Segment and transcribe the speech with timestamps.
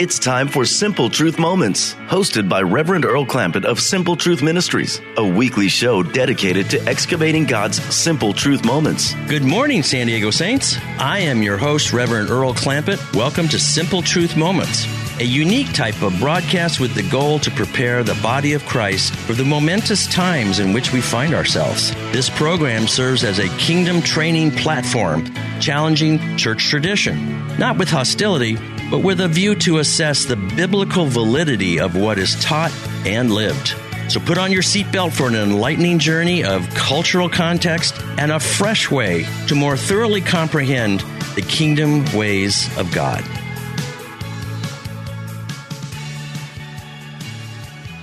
[0.00, 4.98] It's time for Simple Truth Moments, hosted by Reverend Earl Clampett of Simple Truth Ministries,
[5.18, 9.12] a weekly show dedicated to excavating God's simple truth moments.
[9.28, 10.78] Good morning, San Diego Saints.
[10.98, 13.14] I am your host, Reverend Earl Clampett.
[13.14, 14.86] Welcome to Simple Truth Moments,
[15.20, 19.34] a unique type of broadcast with the goal to prepare the body of Christ for
[19.34, 21.90] the momentous times in which we find ourselves.
[22.10, 25.26] This program serves as a kingdom training platform,
[25.60, 28.56] challenging church tradition, not with hostility
[28.90, 32.72] but with a view to assess the biblical validity of what is taught
[33.06, 33.74] and lived.
[34.08, 38.90] So put on your seatbelt for an enlightening journey of cultural context and a fresh
[38.90, 41.04] way to more thoroughly comprehend
[41.36, 43.22] the kingdom ways of God.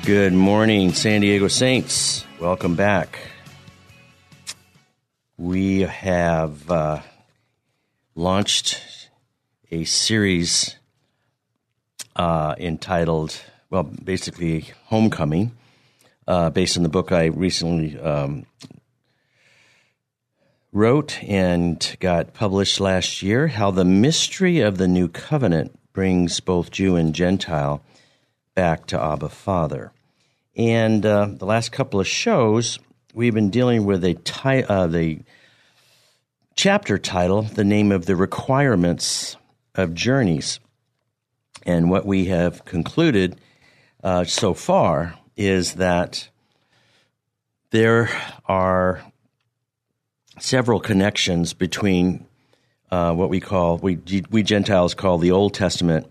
[0.05, 2.23] Good morning, San Diego Saints.
[2.39, 3.19] Welcome back.
[5.35, 7.01] We have uh,
[8.15, 8.81] launched
[9.69, 10.76] a series
[12.17, 15.51] uh, entitled, well, basically Homecoming,
[16.27, 18.45] uh, based on the book I recently um,
[20.73, 26.71] wrote and got published last year How the Mystery of the New Covenant Brings Both
[26.71, 27.81] Jew and Gentile
[28.55, 29.91] Back to Abba Father.
[30.55, 32.79] And uh, the last couple of shows,
[33.13, 35.19] we've been dealing with a ti- uh, the
[36.55, 39.37] chapter title, the name of the requirements
[39.75, 40.59] of journeys.
[41.67, 43.39] And what we have concluded
[44.01, 46.29] uh, so far is that
[47.71, 48.09] there
[48.45, 49.03] are
[50.39, 52.25] several connections between
[52.89, 53.99] uh, what we call we
[54.31, 56.07] we Gentiles call the Old Testament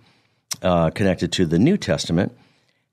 [0.60, 2.36] uh, connected to the New Testament,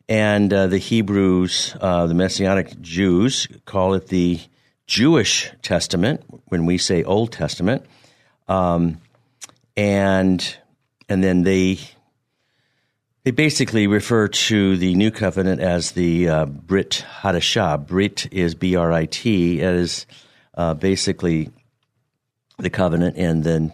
[0.07, 4.39] and uh, the Hebrews, uh, the Messianic Jews, call it the
[4.87, 7.85] Jewish Testament when we say Old Testament,
[8.47, 9.01] um,
[9.75, 10.57] and
[11.09, 11.79] and then they
[13.23, 17.87] they basically refer to the new covenant as the uh, Brit Hadashah.
[17.87, 19.61] Brit is B R I T.
[19.61, 20.05] Is
[20.55, 21.49] uh, basically
[22.59, 23.73] the covenant, and then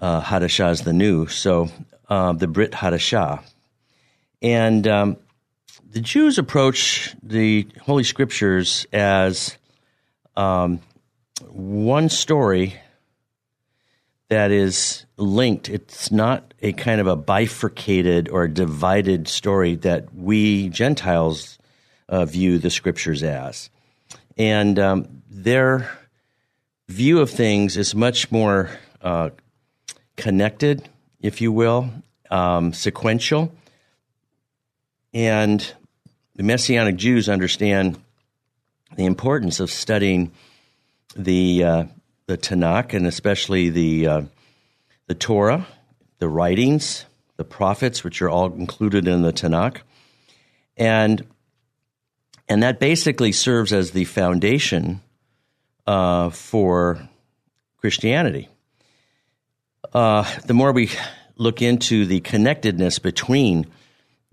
[0.00, 1.26] uh, Hadashah is the new.
[1.26, 1.70] So
[2.08, 3.42] uh, the Brit Hadashah.
[4.40, 5.16] And um,
[5.90, 9.56] the Jews approach the Holy Scriptures as
[10.34, 10.80] um,
[11.50, 12.74] one story
[14.32, 15.68] that is linked.
[15.68, 21.58] It's not a kind of a bifurcated or divided story that we Gentiles
[22.08, 23.68] uh, view the scriptures as.
[24.38, 25.90] And um, their
[26.88, 28.70] view of things is much more
[29.02, 29.28] uh,
[30.16, 30.88] connected,
[31.20, 31.90] if you will,
[32.30, 33.52] um, sequential.
[35.12, 35.74] And
[36.36, 38.00] the Messianic Jews understand
[38.96, 40.32] the importance of studying
[41.14, 41.84] the uh,
[42.26, 44.22] the Tanakh and especially the uh,
[45.06, 45.66] the Torah,
[46.18, 47.04] the writings,
[47.36, 49.78] the prophets, which are all included in the Tanakh,
[50.76, 51.26] and
[52.48, 55.00] and that basically serves as the foundation
[55.86, 57.08] uh, for
[57.78, 58.48] Christianity.
[59.92, 60.90] Uh, the more we
[61.36, 63.66] look into the connectedness between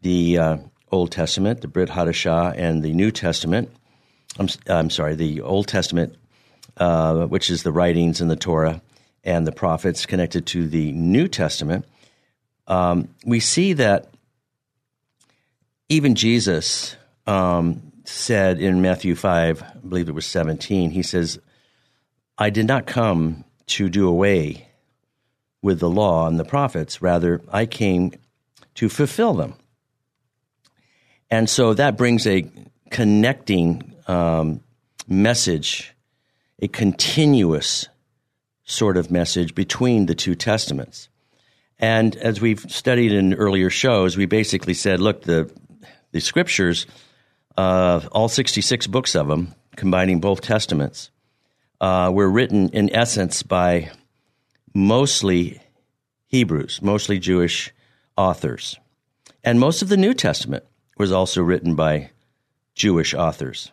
[0.01, 0.57] the uh,
[0.91, 3.71] Old Testament, the Brit Hadashah, and the New Testament,
[4.37, 6.15] I'm, I'm sorry, the Old Testament
[6.79, 8.81] uh, which is the writings in the Torah
[9.23, 11.85] and the prophets connected to the New Testament,
[12.67, 14.09] um, we see that
[15.89, 16.95] even Jesus
[17.27, 21.39] um, said in Matthew 5, I believe it was 17, he says,
[22.37, 24.67] I did not come to do away
[25.61, 27.01] with the law and the prophets.
[27.01, 28.13] Rather, I came
[28.75, 29.55] to fulfill them.
[31.29, 32.49] And so that brings a
[32.89, 34.61] connecting um,
[35.07, 35.93] message
[36.61, 37.87] a continuous
[38.63, 41.09] sort of message between the two testaments.
[41.79, 45.51] And as we've studied in earlier shows, we basically said, look, the
[46.11, 46.87] the scriptures,
[47.57, 51.11] uh, all 66 books of them, combining both testaments,
[51.81, 53.91] uh, were written in essence by
[54.73, 55.61] mostly
[56.27, 57.73] Hebrews, mostly Jewish
[58.17, 58.77] authors.
[59.43, 60.65] And most of the New Testament
[60.97, 62.11] was also written by
[62.75, 63.71] Jewish authors.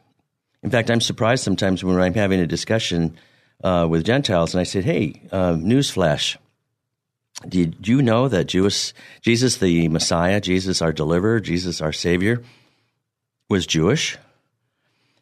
[0.62, 3.16] In fact, I'm surprised sometimes when I'm having a discussion
[3.62, 6.36] uh, with Gentiles and I said, hey, uh, newsflash,
[7.48, 8.92] Did you know that Jewish,
[9.22, 12.42] Jesus, the Messiah, Jesus, our deliverer, Jesus, our Savior,
[13.48, 14.16] was Jewish?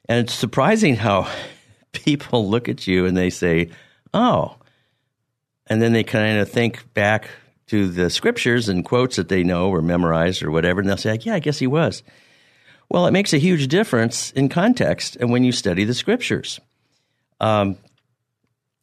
[0.09, 1.31] And it's surprising how
[1.93, 3.71] people look at you and they say,
[4.13, 4.57] oh,
[5.67, 7.29] and then they kind of think back
[7.67, 11.19] to the scriptures and quotes that they know or memorized or whatever, and they'll say,
[11.23, 12.03] yeah, I guess he was.
[12.95, 16.61] Well, it makes a huge difference in context and when you study the scriptures.
[17.41, 17.77] Um,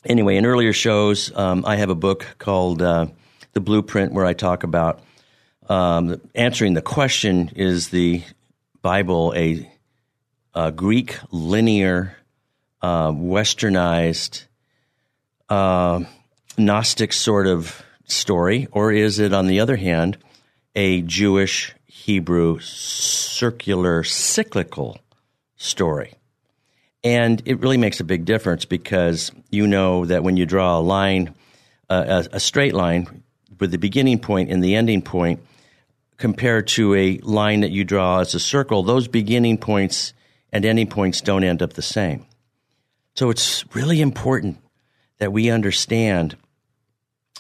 [0.04, 3.06] anyway, in earlier shows, um, I have a book called uh,
[3.54, 5.00] The Blueprint where I talk about
[5.70, 8.22] um, answering the question is the
[8.82, 9.72] Bible a,
[10.54, 12.18] a Greek linear,
[12.82, 14.44] uh, westernized,
[15.48, 16.04] uh,
[16.58, 20.18] Gnostic sort of story, or is it, on the other hand,
[20.76, 24.98] a Jewish, Hebrew, circular, cyclical
[25.56, 26.14] story?
[27.04, 30.82] And it really makes a big difference because you know that when you draw a
[30.82, 31.36] line,
[31.90, 33.24] uh, a, a straight line
[33.60, 35.42] with the beginning point and the ending point,
[36.18, 40.14] compared to a line that you draw as a circle, those beginning points
[40.52, 42.26] and ending points don't end up the same.
[43.16, 44.58] So it's really important
[45.20, 46.36] that we understand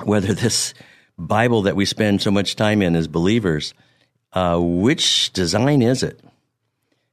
[0.04, 0.76] whether this
[1.18, 3.74] Bible that we spend so much time in as believers,
[4.34, 6.20] uh, which design is it?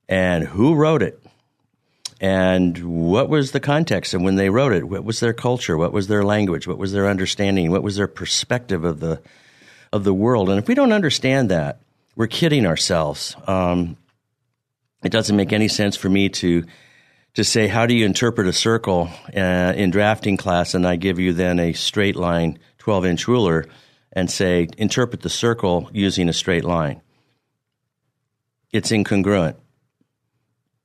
[0.09, 1.23] And who wrote it?
[2.21, 2.77] And
[3.11, 4.89] what was the context and when they wrote it?
[4.89, 5.77] What was their culture?
[5.77, 6.67] What was their language?
[6.67, 7.71] What was their understanding?
[7.71, 9.21] What was their perspective of the
[9.93, 10.51] of the world?
[10.51, 11.81] And if we don't understand that,
[12.17, 13.37] we're kidding ourselves.
[13.47, 13.97] Um,
[15.05, 16.65] it doesn't make any sense for me to
[17.35, 21.21] to say how do you interpret a circle uh, in drafting class, and I give
[21.21, 23.67] you then a straight line 12 inch ruler
[24.13, 27.01] and say, interpret the circle using a straight line.
[28.73, 29.57] It's incongruent.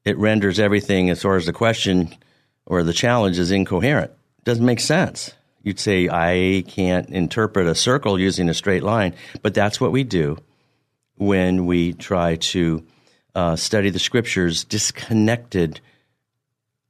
[0.06, 2.16] It renders everything as far as the question
[2.66, 4.12] or the challenge is incoherent.
[4.40, 5.34] It doesn't make sense.
[5.62, 10.04] You'd say, I can't interpret a circle using a straight line, but that's what we
[10.04, 10.38] do
[11.16, 12.86] when we try to
[13.34, 15.80] uh, study the scriptures disconnected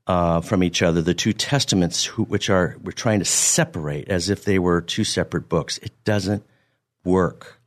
[0.07, 4.29] uh, from each other, the two testaments, who, which are we're trying to separate as
[4.29, 5.77] if they were two separate books.
[5.77, 6.43] It doesn't
[7.05, 7.59] work.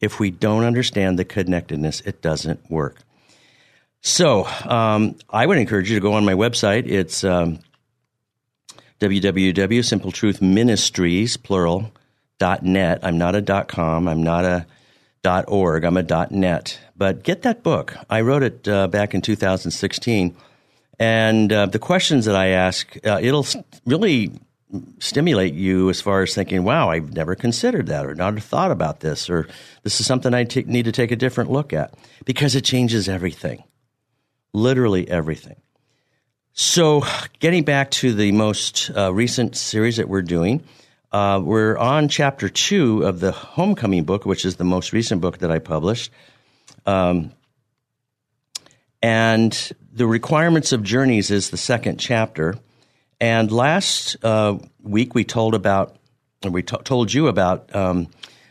[0.00, 3.02] If we don't understand the connectedness, it doesn't work.
[4.00, 6.86] So um, I would encourage you to go on my website.
[6.86, 7.58] It's um,
[9.00, 11.90] www.simpletruthministries, plural,
[12.38, 13.00] dot net.
[13.02, 14.06] I'm not a dot com.
[14.08, 14.66] I'm not a
[15.22, 15.84] dot org.
[15.84, 16.78] I'm a dot net.
[16.96, 17.94] But get that book.
[18.10, 20.36] I wrote it uh, back in 2016
[20.98, 23.46] and uh, the questions that I ask, uh, it'll
[23.84, 24.32] really
[24.98, 29.00] stimulate you as far as thinking, wow, I've never considered that or not thought about
[29.00, 29.48] this, or
[29.82, 31.94] this is something I t- need to take a different look at
[32.24, 33.62] because it changes everything,
[34.52, 35.56] literally everything.
[36.52, 37.02] So,
[37.40, 40.62] getting back to the most uh, recent series that we're doing,
[41.10, 45.38] uh, we're on chapter two of the Homecoming book, which is the most recent book
[45.38, 46.12] that I published.
[46.86, 47.32] Um,
[49.02, 52.56] and the requirements of journeys is the second chapter.
[53.24, 55.96] And last uh, week we told about,
[56.46, 58.08] we t- told you about um,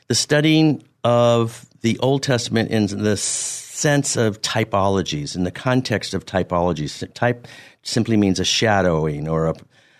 [0.08, 6.25] the studying of the Old Testament in the sense of typologies, in the context of
[6.25, 7.08] typologies.
[7.14, 7.48] Type
[7.84, 9.56] simply means a shadowing or a,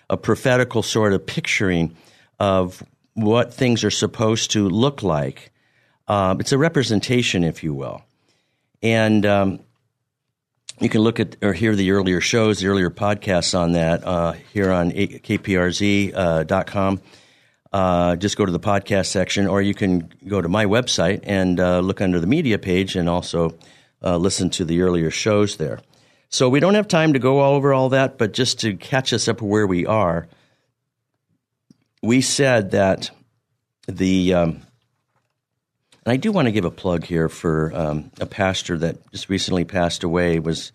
[0.10, 1.96] a prophetical sort of picturing
[2.40, 2.82] of
[3.14, 5.52] what things are supposed to look like.
[6.08, 8.02] Uh, it's a representation, if you will.
[8.82, 9.60] And um,
[10.80, 14.34] you can look at or hear the earlier shows, the earlier podcasts on that uh,
[14.54, 16.14] here on kprz.com.
[17.74, 21.22] Uh, uh, just go to the podcast section, or you can go to my website
[21.24, 23.58] and uh, look under the media page and also
[24.04, 25.80] uh, listen to the earlier shows there.
[26.30, 29.12] So we don't have time to go all over all that, but just to catch
[29.12, 30.28] us up where we are,
[32.04, 33.10] we said that
[33.88, 34.62] the um,
[36.06, 39.30] and I do want to give a plug here for um, a pastor that just
[39.30, 40.40] recently passed away.
[40.40, 40.74] Was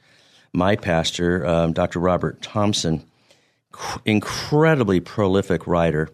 [0.53, 2.01] my pastor, um, Dr.
[2.01, 3.05] Robert Thompson,
[4.07, 6.09] incredibly prolific writer.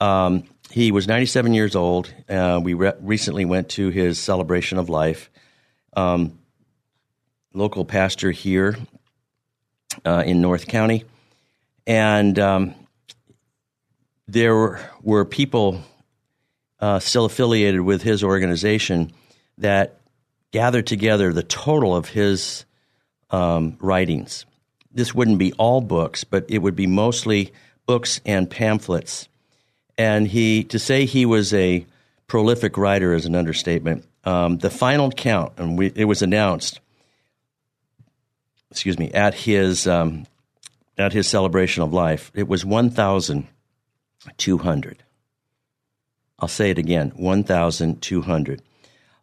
[0.00, 2.12] Um, he was 97 years old.
[2.28, 5.30] Uh, we re- recently went to his celebration of life.
[5.96, 6.38] Um,
[7.52, 8.76] local pastor here
[10.04, 11.04] uh, in North County,
[11.86, 12.74] and um,
[14.26, 15.80] there were people
[16.80, 19.12] uh, still affiliated with his organization
[19.58, 20.00] that
[20.50, 22.64] gathered together the total of his
[23.30, 24.46] um, writings.
[24.92, 27.52] This wouldn't be all books, but it would be mostly
[27.86, 29.28] books and pamphlets.
[29.98, 31.86] And he, to say he was a
[32.26, 34.04] prolific writer is an understatement.
[34.24, 36.80] Um, the final count, and we, it was announced,
[38.70, 40.26] excuse me, at his um,
[40.96, 43.46] at his celebration of life, it was one thousand
[44.38, 45.03] two hundred.
[46.38, 48.62] I'll say it again 1,200.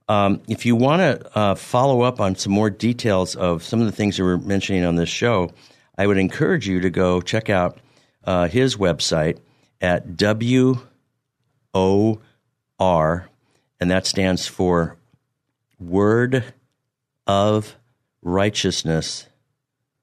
[0.07, 3.85] Um, if you want to uh, follow up on some more details of some of
[3.85, 5.51] the things we're mentioning on this show,
[5.97, 7.79] I would encourage you to go check out
[8.23, 9.39] uh, his website
[9.79, 10.79] at W
[11.73, 12.19] O
[12.79, 13.29] R,
[13.79, 14.97] and that stands for
[15.79, 16.43] Word
[17.27, 17.75] of
[18.21, 19.27] Righteousness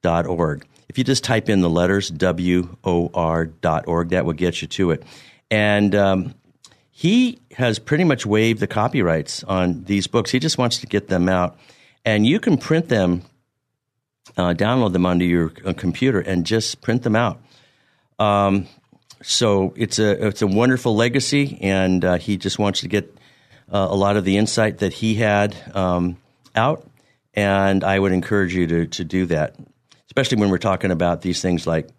[0.03, 0.67] dot org.
[0.89, 4.63] If you just type in the letters W O R dot org, that will get
[4.63, 5.03] you to it.
[5.51, 6.35] And um,
[6.99, 10.33] he has pretty much waived the copyrights on these books.
[10.33, 11.57] He just wants to get them out.
[12.05, 13.23] And you can print them,
[14.37, 17.41] uh, download them onto your uh, computer, and just print them out.
[18.19, 18.67] Um,
[19.23, 23.17] so it's a it's a wonderful legacy, and uh, he just wants to get
[23.73, 26.17] uh, a lot of the insight that he had um,
[26.57, 26.85] out.
[27.33, 29.55] And I would encourage you to to do that,
[30.07, 31.91] especially when we're talking about these things like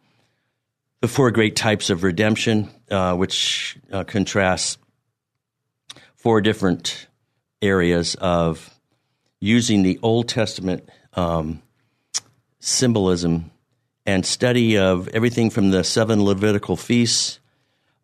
[1.00, 4.78] the four great types of redemption, uh, which uh, contrasts
[6.20, 7.08] four different
[7.62, 8.70] areas of
[9.40, 11.62] using the Old Testament um,
[12.60, 13.52] symbolism
[14.06, 17.40] and study of everything from the seven Levitical feasts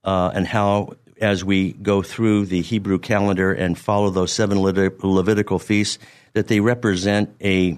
[0.06, 5.60] uh, and how, as we go through the Hebrew calendar and follow those seven Levitical
[5.60, 6.00] feasts,
[6.32, 7.78] that they represent a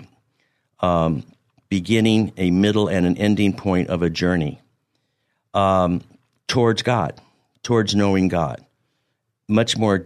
[0.79, 1.24] um,
[1.67, 4.62] beginning, a middle, and an ending point of a journey
[5.56, 6.03] um,
[6.48, 7.20] towards God,
[7.63, 8.63] towards knowing God.
[9.48, 10.06] Much more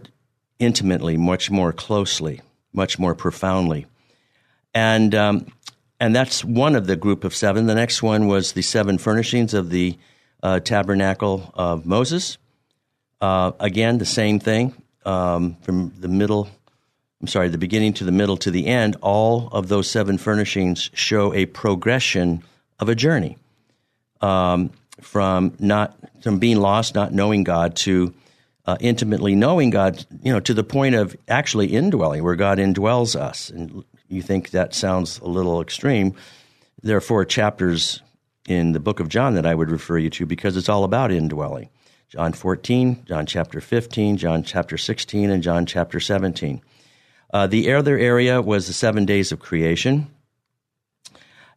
[0.62, 2.40] intimately, much more closely,
[2.72, 3.86] much more profoundly.
[4.74, 5.46] And, um,
[6.00, 7.66] and that's one of the group of seven.
[7.66, 9.98] The next one was the seven furnishings of the
[10.42, 12.38] uh, tabernacle of Moses.
[13.20, 16.48] Uh, again, the same thing um, from the middle,
[17.20, 18.96] I'm sorry, the beginning to the middle to the end.
[19.02, 22.42] All of those seven furnishings show a progression
[22.78, 23.36] of a journey
[24.20, 28.14] um, from not from being lost, not knowing God, to
[28.66, 33.16] uh, intimately knowing God, you know, to the point of actually indwelling, where God indwells
[33.16, 33.50] us.
[33.50, 36.14] And you think that sounds a little extreme.
[36.82, 38.02] There are four chapters
[38.46, 41.12] in the book of John that I would refer you to because it's all about
[41.12, 41.70] indwelling.
[42.08, 46.60] John 14, John chapter 15, John chapter 16, and John chapter 17.
[47.32, 50.08] Uh, the other area was the seven days of creation.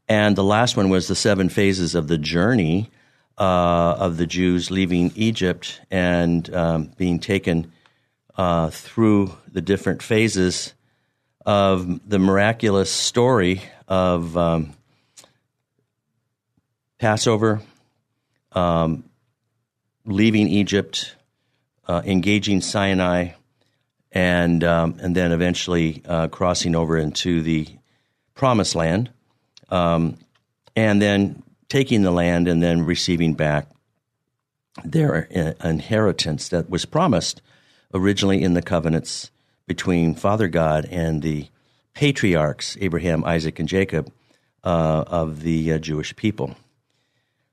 [0.07, 2.89] And the last one was the seven phases of the journey
[3.38, 7.72] uh, of the Jews leaving Egypt and um, being taken
[8.38, 10.74] uh, through the different phases
[11.46, 14.74] of the miraculous story of um,
[16.98, 17.62] Passover,
[18.54, 19.04] um,
[20.06, 21.15] leaving Egypt,
[21.88, 23.30] uh, engaging Sinai,
[24.12, 27.68] and um, and then eventually uh, crossing over into the
[28.34, 29.12] Promised Land,
[29.70, 30.18] um,
[30.75, 33.69] and then taking the land and then receiving back
[34.84, 35.22] their
[35.63, 37.41] inheritance that was promised
[37.93, 39.31] originally in the covenants
[39.67, 41.48] between Father God and the
[41.93, 44.12] patriarchs, Abraham, Isaac, and Jacob,
[44.63, 46.55] uh, of the uh, Jewish people.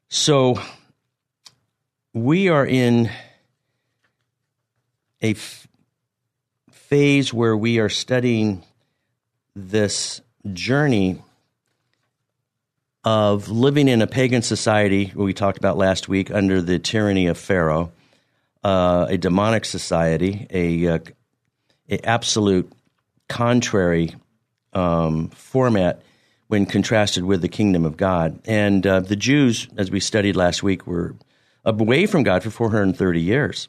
[0.08, 0.60] So
[2.12, 3.10] we are in
[5.22, 5.68] a f-
[6.70, 8.64] phase where we are studying
[9.54, 10.20] this
[10.52, 11.22] journey
[13.04, 17.36] of living in a pagan society, we talked about last week, under the tyranny of
[17.36, 17.92] Pharaoh,
[18.62, 20.98] uh, a demonic society, a, uh,
[21.90, 22.72] a absolute
[23.28, 24.14] contrary
[24.72, 26.02] um, format
[26.46, 28.38] when contrasted with the kingdom of God.
[28.44, 31.16] And uh, the Jews, as we studied last week, were
[31.64, 33.68] away from God for 430 years.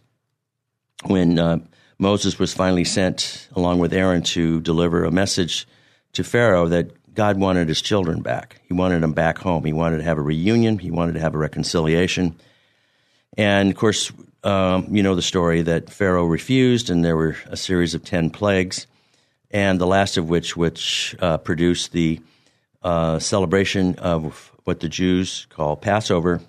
[1.06, 1.60] When uh,
[1.98, 5.68] Moses was finally sent, along with Aaron, to deliver a message
[6.14, 8.60] to Pharaoh that God wanted his children back.
[8.68, 9.64] He wanted them back home.
[9.66, 10.80] He wanted to have a reunion.
[10.80, 12.36] He wanted to have a reconciliation.
[13.38, 14.12] And of course,
[14.44, 18.30] um, you know the story that Pharaoh refused, and there were a series of 10
[18.30, 18.88] plagues,
[19.52, 22.20] and the last of which, which uh, produced the
[22.82, 26.42] uh, celebration of what the Jews call Passover.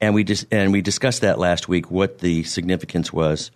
[0.00, 3.50] And we, dis- and we discussed that last week, what the significance was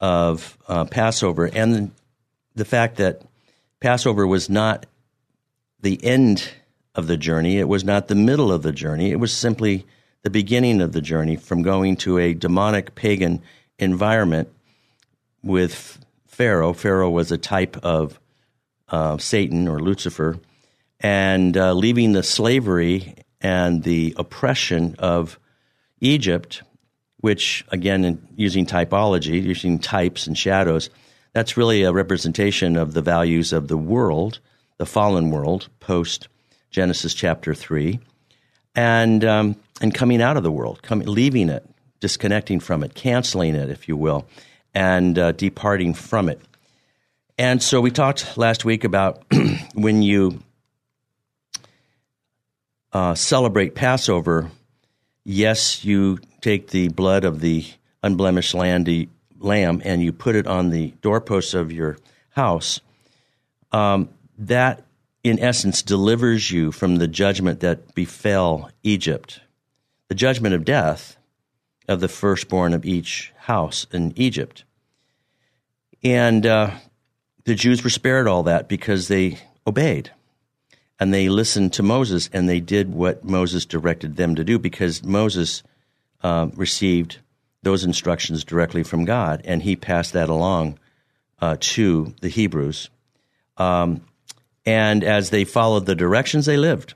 [0.00, 1.92] of uh, Passover, and
[2.54, 3.22] the fact that
[3.80, 4.86] Passover was not
[5.80, 6.50] the end
[6.94, 9.84] of the journey, it was not the middle of the journey, it was simply
[10.22, 13.42] the beginning of the journey from going to a demonic pagan
[13.78, 14.48] environment
[15.42, 16.72] with Pharaoh.
[16.72, 18.18] Pharaoh was a type of
[18.88, 20.38] uh, Satan or Lucifer,
[21.00, 25.38] and uh, leaving the slavery and the oppression of
[26.00, 26.62] Egypt,
[27.18, 30.90] which, again, using typology, using types and shadows,
[31.36, 34.38] that's really a representation of the values of the world,
[34.78, 36.28] the fallen world, post
[36.70, 38.00] Genesis chapter 3,
[38.74, 41.68] and, um, and coming out of the world, coming, leaving it,
[42.00, 44.26] disconnecting from it, canceling it, if you will,
[44.72, 46.40] and uh, departing from it.
[47.36, 49.22] And so we talked last week about
[49.74, 50.42] when you
[52.94, 54.50] uh, celebrate Passover,
[55.22, 57.66] yes, you take the blood of the
[58.02, 58.84] unblemished lamb
[59.84, 61.98] and you put it on the doorposts of your
[62.30, 62.80] house.
[63.72, 64.84] Um, that,
[65.24, 69.40] in essence, delivers you from the judgment that befell Egypt,
[70.08, 71.16] the judgment of death
[71.88, 74.64] of the firstborn of each house in Egypt.
[76.02, 76.70] And uh,
[77.44, 80.10] the Jews were spared all that because they obeyed
[80.98, 85.02] and they listened to Moses and they did what Moses directed them to do because
[85.02, 85.62] Moses
[86.22, 87.18] uh, received
[87.66, 90.78] those instructions directly from God and he passed that along
[91.40, 92.90] uh, to the Hebrews.
[93.56, 94.02] Um,
[94.64, 96.94] and as they followed the directions, they lived.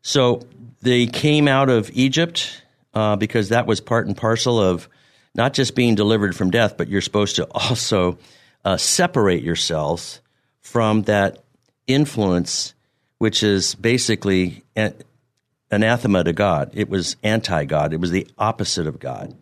[0.00, 0.40] So
[0.80, 2.62] they came out of Egypt
[2.94, 4.88] uh, because that was part and parcel of
[5.34, 8.16] not just being delivered from death, but you're supposed to also
[8.64, 10.22] uh, separate yourselves
[10.60, 11.44] from that
[11.86, 12.72] influence,
[13.18, 14.62] which is basically
[15.72, 16.70] anathema to God.
[16.74, 19.36] It was anti God, it was the opposite of God.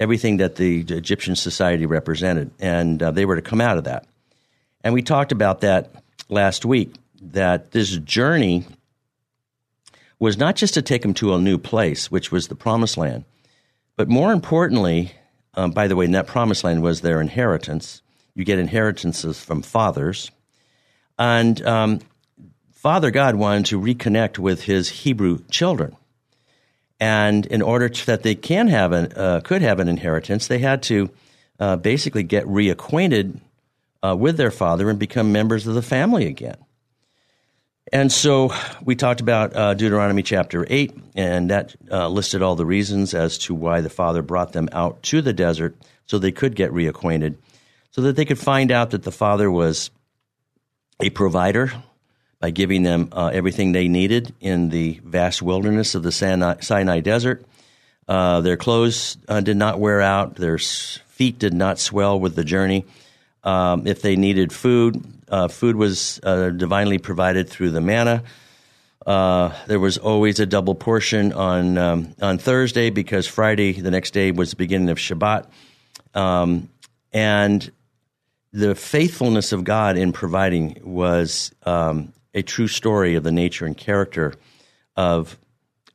[0.00, 2.50] Everything that the Egyptian society represented.
[2.58, 4.06] And uh, they were to come out of that.
[4.82, 5.90] And we talked about that
[6.28, 8.66] last week that this journey
[10.18, 13.24] was not just to take them to a new place, which was the promised land,
[13.96, 15.12] but more importantly,
[15.54, 18.02] um, by the way, that promised land was their inheritance.
[18.34, 20.30] You get inheritances from fathers.
[21.18, 22.00] And um,
[22.86, 25.96] Father God wanted to reconnect with his Hebrew children.
[27.00, 30.60] And in order to, that they can have an, uh, could have an inheritance, they
[30.60, 31.10] had to
[31.58, 33.40] uh, basically get reacquainted
[34.04, 36.58] uh, with their father and become members of the family again.
[37.92, 42.64] And so we talked about uh, Deuteronomy chapter 8, and that uh, listed all the
[42.64, 45.74] reasons as to why the Father brought them out to the desert
[46.06, 47.34] so they could get reacquainted,
[47.90, 49.90] so that they could find out that the Father was
[51.00, 51.72] a provider
[52.40, 57.00] by giving them uh, everything they needed in the vast wilderness of the Sinai, Sinai
[57.00, 57.44] desert.
[58.08, 62.44] Uh, their clothes uh, did not wear out, their feet did not swell with the
[62.44, 62.84] journey.
[63.42, 68.22] Um, if they needed food, uh, food was uh, divinely provided through the manna.
[69.04, 74.10] Uh, there was always a double portion on um, on Thursday because Friday, the next
[74.10, 75.46] day, was the beginning of Shabbat,
[76.14, 76.68] um,
[77.12, 77.70] and
[78.52, 83.76] the faithfulness of God in providing was um, a true story of the nature and
[83.76, 84.34] character
[84.94, 85.38] of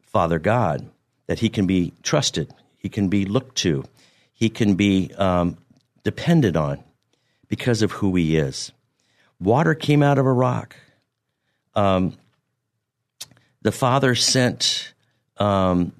[0.02, 0.90] Father God.
[1.28, 3.86] That He can be trusted, He can be looked to,
[4.34, 5.58] He can be um,
[6.04, 6.84] depended on
[7.48, 8.74] because of who He is.
[9.40, 10.76] Water came out of a rock.
[11.74, 12.18] Um,
[13.62, 14.94] the Father sent
[15.38, 15.94] um,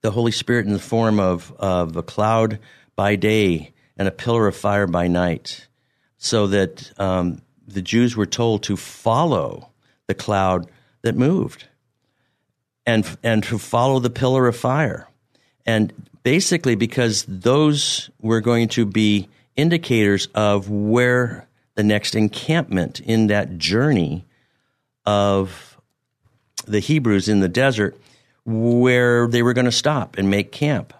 [0.00, 2.58] the Holy Spirit in the form of, of a cloud
[2.96, 5.68] by day and a pillar of fire by night,
[6.16, 9.71] so that um, the Jews were told to follow
[10.12, 10.70] the cloud
[11.00, 11.66] that moved
[12.84, 15.08] and, and to follow the pillar of fire.
[15.64, 23.28] And basically, because those were going to be indicators of where the next encampment in
[23.28, 24.26] that journey
[25.06, 25.78] of
[26.66, 27.98] the Hebrews in the desert
[28.44, 30.92] where they were going to stop and make camp.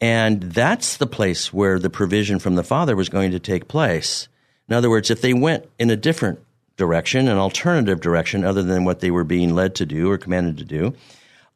[0.00, 4.28] And that's the place where the provision from the Father was going to take place.
[4.68, 6.38] In other words, if they went in a different
[6.78, 10.56] direction, an alternative direction other than what they were being led to do or commanded
[10.56, 10.94] to do,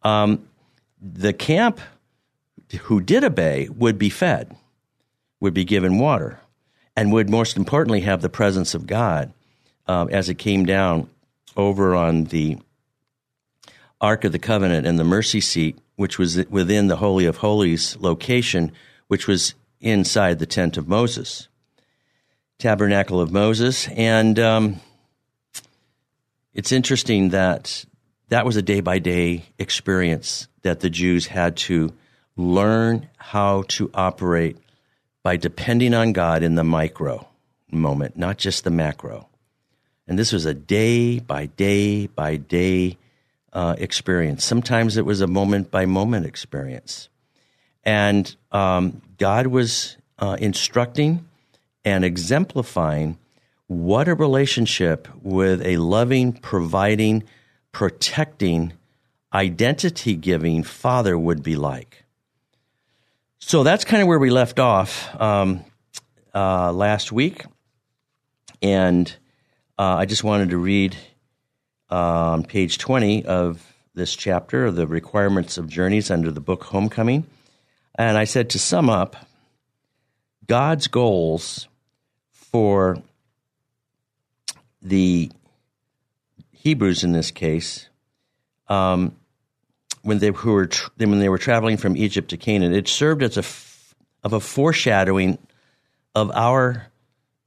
[0.02, 0.46] um,
[1.00, 1.80] the camp
[2.82, 4.54] who did obey would be fed,
[5.40, 6.40] would be given water
[6.94, 9.32] and would most importantly have the presence of God
[9.86, 11.08] um, as it came down
[11.56, 12.58] over on the
[14.00, 17.96] Ark of the Covenant and the mercy seat, which was within the Holy of Holies
[18.00, 18.72] location,
[19.06, 21.48] which was inside the tent of Moses,
[22.58, 23.88] tabernacle of Moses.
[23.88, 24.80] And um,
[26.54, 27.84] it's interesting that
[28.28, 31.92] that was a day by day experience that the Jews had to
[32.36, 34.56] learn how to operate
[35.22, 37.26] by depending on God in the micro
[37.70, 39.28] moment, not just the macro.
[40.06, 42.98] And this was a day by day by day
[43.52, 44.44] uh, experience.
[44.44, 47.08] Sometimes it was a moment by moment experience.
[47.84, 51.26] And um, God was uh, instructing
[51.84, 53.18] and exemplifying
[53.72, 57.24] what a relationship with a loving, providing,
[57.72, 58.72] protecting,
[59.32, 62.04] identity giving father would be like.
[63.38, 65.64] So that's kind of where we left off um,
[66.34, 67.44] uh, last week.
[68.60, 69.14] And
[69.78, 70.96] uh, I just wanted to read
[71.90, 77.26] on page 20 of this chapter, the requirements of journeys under the book Homecoming.
[77.94, 79.16] And I said to sum up,
[80.46, 81.68] God's goals
[82.30, 83.02] for
[84.82, 85.30] the
[86.50, 87.88] Hebrews in this case,
[88.68, 89.16] um,
[90.02, 93.36] when they who were when they were traveling from Egypt to Canaan, it served as
[93.36, 93.44] a
[94.24, 95.38] of a foreshadowing
[96.14, 96.88] of our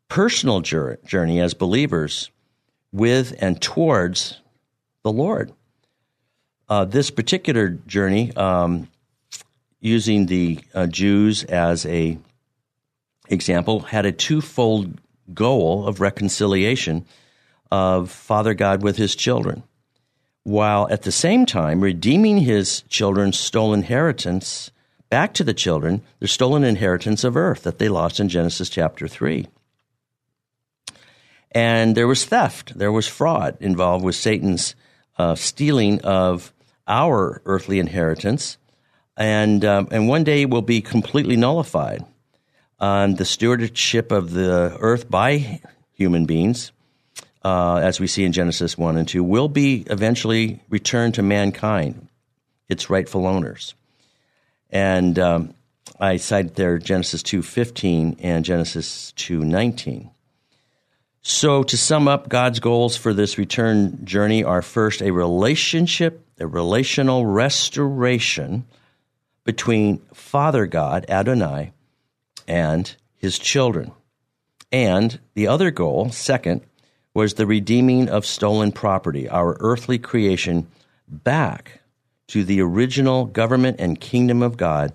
[0.08, 2.30] personal journey as believers
[2.92, 4.40] with and towards
[5.04, 5.52] the Lord.
[6.68, 8.88] Uh, this particular journey, um,
[9.80, 12.18] using the uh, Jews as a
[13.28, 15.00] example, had a twofold
[15.34, 17.06] goal of reconciliation
[17.76, 19.64] of Father God with His children,
[20.44, 24.72] while at the same time redeeming His children's stolen inheritance
[25.10, 29.10] back to the children, their stolen inheritance of earth that they lost in Genesis chapter
[29.10, 29.48] three.
[31.52, 34.76] And there was theft, there was fraud involved with Satan's
[35.18, 36.54] uh, stealing of
[36.88, 38.58] our earthly inheritance,
[39.18, 42.06] and um, and one day will be completely nullified.
[42.80, 45.62] Um, the stewardship of the earth by
[45.94, 46.72] human beings,
[47.46, 52.08] uh, as we see in Genesis one and two, will be eventually returned to mankind,
[52.68, 53.76] its rightful owners.
[54.72, 55.54] And um,
[56.00, 60.10] I cite there Genesis two fifteen and Genesis two nineteen.
[61.22, 66.48] So, to sum up, God's goals for this return journey are first a relationship, a
[66.48, 68.66] relational restoration
[69.44, 71.74] between Father God, Adonai,
[72.48, 73.92] and his children.
[74.72, 76.62] And the other goal, second,
[77.16, 80.68] was the redeeming of stolen property, our earthly creation,
[81.08, 81.80] back
[82.28, 84.94] to the original government and kingdom of God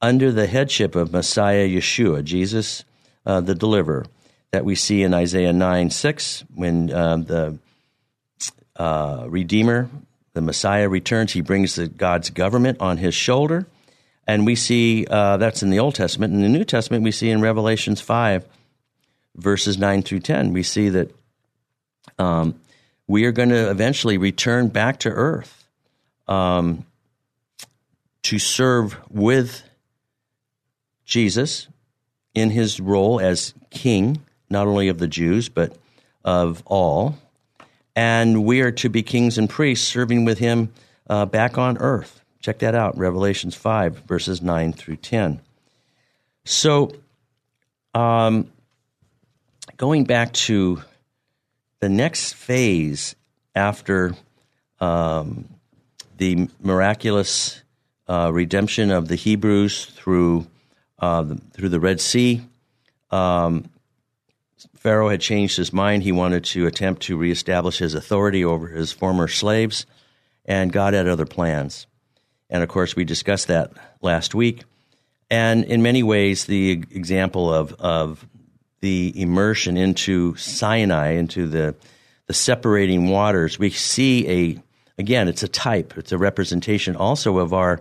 [0.00, 2.84] under the headship of Messiah Yeshua, Jesus
[3.26, 4.06] uh, the deliverer
[4.52, 7.58] that we see in Isaiah 9 6 when uh, the
[8.76, 9.90] uh, Redeemer,
[10.32, 11.32] the Messiah, returns.
[11.32, 13.66] He brings the, God's government on his shoulder.
[14.26, 16.32] And we see uh, that's in the Old Testament.
[16.32, 18.46] In the New Testament, we see in Revelations 5,
[19.36, 21.14] verses 9 through 10, we see that
[22.18, 22.60] um,
[23.06, 25.66] we are going to eventually return back to earth
[26.26, 26.84] um,
[28.22, 29.62] to serve with
[31.04, 31.68] Jesus
[32.34, 35.76] in his role as king not only of the Jews, but
[36.24, 37.18] of all.
[37.94, 40.72] And we are to be kings and priests serving with him
[41.08, 42.22] uh, back on earth.
[42.40, 45.40] Check that out, Revelations 5, verses 9 through 10.
[46.44, 46.92] So,
[47.94, 48.50] um,
[49.76, 50.82] going back to
[51.80, 53.14] the next phase
[53.54, 54.14] after
[54.80, 55.48] um,
[56.16, 57.62] the miraculous
[58.08, 60.46] uh, redemption of the Hebrews through
[60.98, 62.42] uh, the, through the Red Sea,
[63.10, 63.70] um,
[64.76, 66.02] Pharaoh had changed his mind.
[66.02, 69.86] He wanted to attempt to reestablish his authority over his former slaves,
[70.44, 71.86] and God had other plans.
[72.50, 74.64] And of course, we discussed that last week.
[75.30, 78.26] And in many ways, the example of, of
[78.80, 81.74] the immersion into Sinai, into the,
[82.26, 84.62] the separating waters, we see a,
[84.98, 87.80] again, it's a type, it's a representation also of our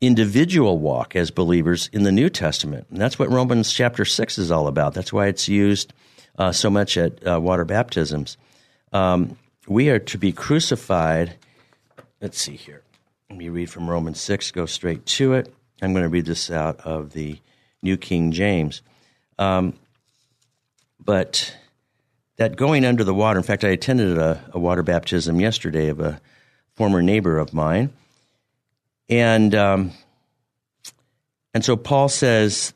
[0.00, 2.86] individual walk as believers in the New Testament.
[2.90, 4.94] And that's what Romans chapter 6 is all about.
[4.94, 5.92] That's why it's used
[6.38, 8.36] uh, so much at uh, water baptisms.
[8.92, 9.36] Um,
[9.68, 11.36] we are to be crucified.
[12.20, 12.82] Let's see here.
[13.28, 15.54] Let me read from Romans 6, go straight to it.
[15.82, 17.38] I'm going to read this out of the
[17.82, 18.82] New King James.
[19.38, 19.74] Um,
[21.04, 21.56] but
[22.36, 26.00] that going under the water, in fact, I attended a, a water baptism yesterday of
[26.00, 26.20] a
[26.74, 27.92] former neighbor of mine
[29.10, 29.90] and um,
[31.52, 32.72] and so Paul says,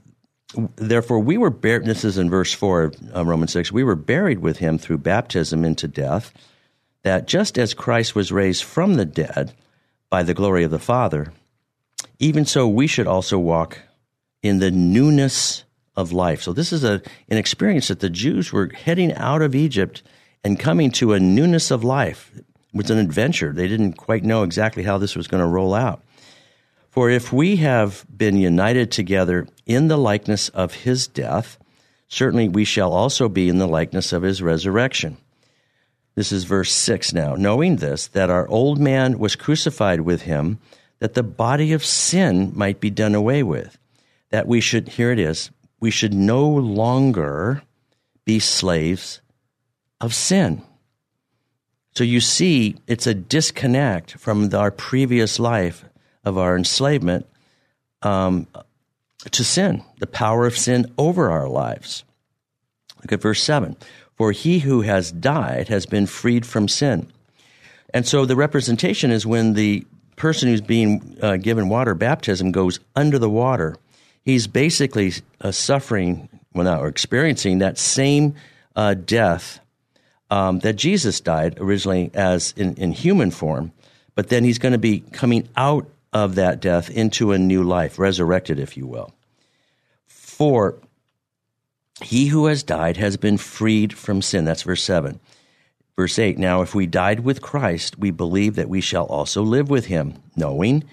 [0.76, 1.86] therefore we were buried.
[1.86, 3.70] This is in verse four of Romans six.
[3.70, 6.32] We were buried with him through baptism into death,
[7.04, 9.54] that just as Christ was raised from the dead
[10.10, 11.32] by the glory of the Father,
[12.18, 13.78] even so we should also walk
[14.42, 15.62] in the newness
[15.96, 16.42] of life.
[16.42, 20.02] So this is a an experience that the Jews were heading out of Egypt
[20.42, 22.30] and coming to a newness of life.
[22.36, 23.52] It was an adventure.
[23.52, 26.02] They didn't quite know exactly how this was going to roll out.
[26.90, 31.58] For if we have been united together in the likeness of his death,
[32.08, 35.16] certainly we shall also be in the likeness of his resurrection.
[36.14, 37.34] This is verse 6 now.
[37.34, 40.60] Knowing this, that our old man was crucified with him,
[41.00, 43.76] that the body of sin might be done away with,
[44.30, 45.50] that we should, here it is,
[45.84, 47.62] we should no longer
[48.24, 49.20] be slaves
[50.00, 50.62] of sin.
[51.94, 55.84] So you see, it's a disconnect from our previous life
[56.24, 57.26] of our enslavement
[58.00, 58.46] um,
[59.30, 62.02] to sin, the power of sin over our lives.
[63.02, 63.76] Look at verse 7.
[64.16, 67.12] For he who has died has been freed from sin.
[67.92, 69.84] And so the representation is when the
[70.16, 73.76] person who's being uh, given water baptism goes under the water,
[74.24, 78.34] he's basically uh, suffering, well, or experiencing that same
[78.76, 79.60] uh, death
[80.30, 83.72] um, that Jesus died originally as in, in human form,
[84.14, 87.98] but then he's going to be coming out of that death into a new life,
[87.98, 89.12] resurrected, if you will.
[90.06, 90.76] For
[92.00, 94.44] he who has died has been freed from sin.
[94.44, 95.20] That's verse 7.
[95.96, 99.70] Verse 8 Now, if we died with Christ, we believe that we shall also live
[99.70, 100.84] with him, knowing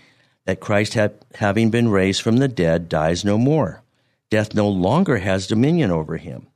[0.51, 0.97] that Christ,
[1.35, 3.81] having been raised from the dead, dies no more.
[4.29, 6.47] Death no longer has dominion over him.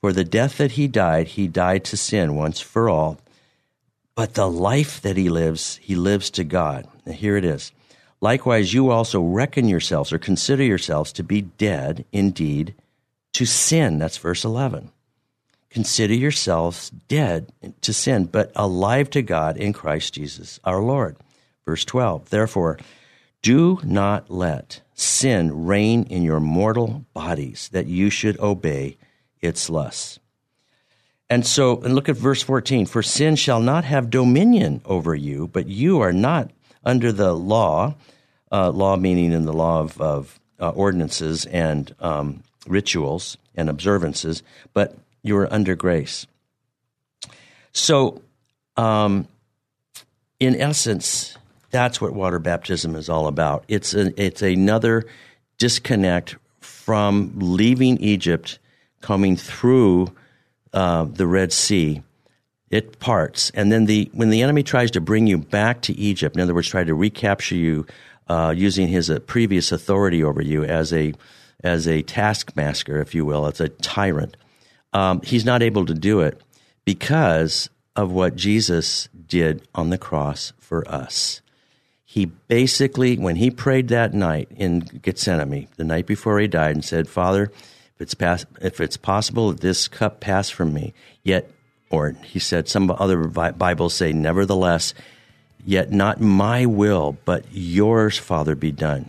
[0.00, 3.20] For the death that he died, he died to sin once for all.
[4.16, 6.88] But the life that he lives, he lives to God.
[7.06, 7.70] Now, here it is.
[8.20, 12.74] Likewise, you also reckon yourselves or consider yourselves to be dead indeed
[13.34, 13.98] to sin.
[13.98, 14.90] That's verse 11.
[15.70, 21.14] Consider yourselves dead to sin, but alive to God in Christ Jesus our Lord.
[21.64, 22.30] Verse 12.
[22.30, 22.78] Therefore,
[23.42, 28.96] do not let sin reign in your mortal bodies, that you should obey
[29.40, 30.18] its lusts.
[31.28, 35.48] And so, and look at verse 14 For sin shall not have dominion over you,
[35.48, 36.50] but you are not
[36.84, 37.94] under the law,
[38.50, 44.42] uh, law meaning in the law of, of uh, ordinances and um, rituals and observances,
[44.74, 46.26] but you are under grace.
[47.72, 48.22] So,
[48.76, 49.28] um,
[50.40, 51.36] in essence,
[51.70, 53.64] that's what water baptism is all about.
[53.68, 55.06] It's a, it's another
[55.58, 58.58] disconnect from leaving Egypt,
[59.00, 60.08] coming through
[60.72, 62.02] uh, the Red Sea.
[62.70, 66.36] It parts, and then the when the enemy tries to bring you back to Egypt,
[66.36, 67.84] in other words, try to recapture you
[68.28, 71.12] uh, using his uh, previous authority over you as a
[71.64, 74.36] as a taskmaster, if you will, as a tyrant.
[74.92, 76.40] Um, he's not able to do it
[76.84, 81.42] because of what Jesus did on the cross for us.
[82.10, 86.84] He basically, when he prayed that night in Gethsemane, the night before he died, and
[86.84, 90.92] said, Father, if it's, pass- if it's possible that this cup pass from me,
[91.22, 91.48] yet,
[91.88, 94.92] or he said, some other Bibles say, nevertheless,
[95.64, 99.08] yet not my will, but yours, Father, be done.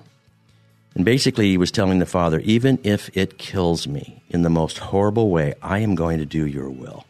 [0.93, 4.77] And basically, he was telling the Father, even if it kills me in the most
[4.77, 7.05] horrible way, I am going to do your will.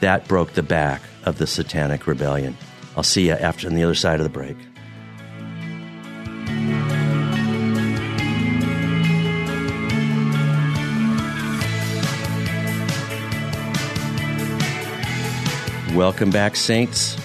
[0.00, 2.56] That broke the back of the satanic rebellion.
[2.96, 4.56] I'll see you after on the other side of the break.
[15.94, 17.18] Welcome back, Saints.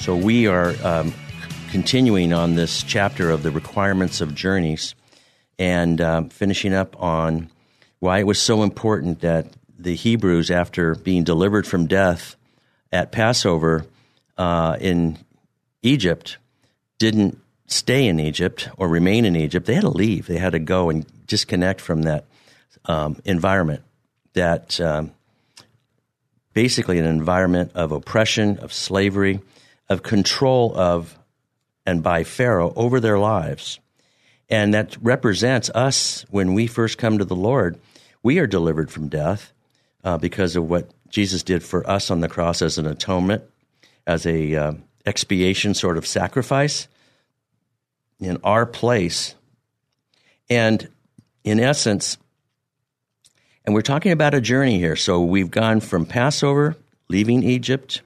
[0.00, 1.14] So, we are um,
[1.70, 4.96] continuing on this chapter of the requirements of journeys
[5.60, 7.50] and um, finishing up on
[8.00, 9.46] why it was so important that
[9.78, 12.34] the Hebrews, after being delivered from death
[12.92, 13.86] at Passover
[14.36, 15.18] uh, in
[15.82, 16.36] Egypt,
[16.98, 19.66] didn't stay in Egypt or remain in Egypt.
[19.66, 20.26] They had to leave.
[20.26, 22.26] They had to go and disconnect from that
[22.84, 23.82] um, environment,
[24.34, 25.12] that um,
[26.52, 29.40] basically an environment of oppression, of slavery,
[29.88, 31.18] of control of
[31.84, 33.80] and by Pharaoh over their lives.
[34.48, 37.78] And that represents us when we first come to the Lord.
[38.22, 39.52] We are delivered from death
[40.04, 43.44] uh, because of what Jesus did for us on the cross as an atonement,
[44.06, 44.72] as a uh,
[45.06, 46.88] expiation sort of sacrifice
[48.18, 49.34] in our place.
[50.48, 50.88] And
[51.44, 52.16] in essence,
[53.64, 54.96] and we're talking about a journey here.
[54.96, 56.76] So we've gone from Passover,
[57.08, 58.00] leaving Egypt,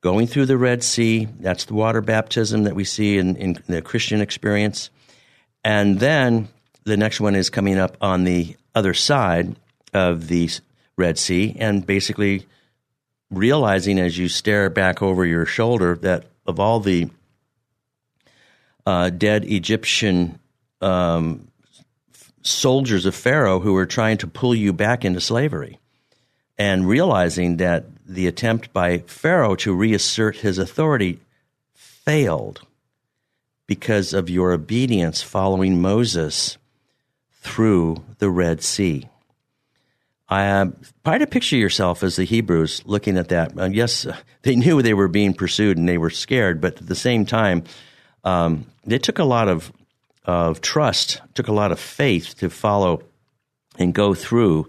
[0.00, 1.28] going through the Red Sea.
[1.38, 4.90] That's the water baptism that we see in, in the Christian experience.
[5.64, 6.48] And then
[6.84, 9.56] the next one is coming up on the other side
[9.94, 10.50] of the
[10.98, 12.46] Red Sea and basically
[13.30, 17.08] realizing as you stare back over your shoulder that of all the
[18.84, 20.38] uh, dead Egyptian
[20.80, 21.48] um,
[22.42, 25.78] soldiers of Pharaoh who were trying to pull you back into slavery,
[26.56, 31.20] and realizing that the attempt by Pharaoh to reassert his authority
[31.74, 32.62] failed
[33.66, 36.56] because of your obedience following Moses
[37.42, 39.08] through the Red Sea.
[40.28, 40.66] I uh,
[41.04, 43.58] try to picture yourself as the Hebrews looking at that.
[43.58, 44.06] Uh, yes,
[44.42, 47.64] they knew they were being pursued and they were scared, but at the same time,
[48.24, 49.72] um, they took a lot of
[50.24, 53.02] of trust, took a lot of faith to follow
[53.78, 54.68] and go through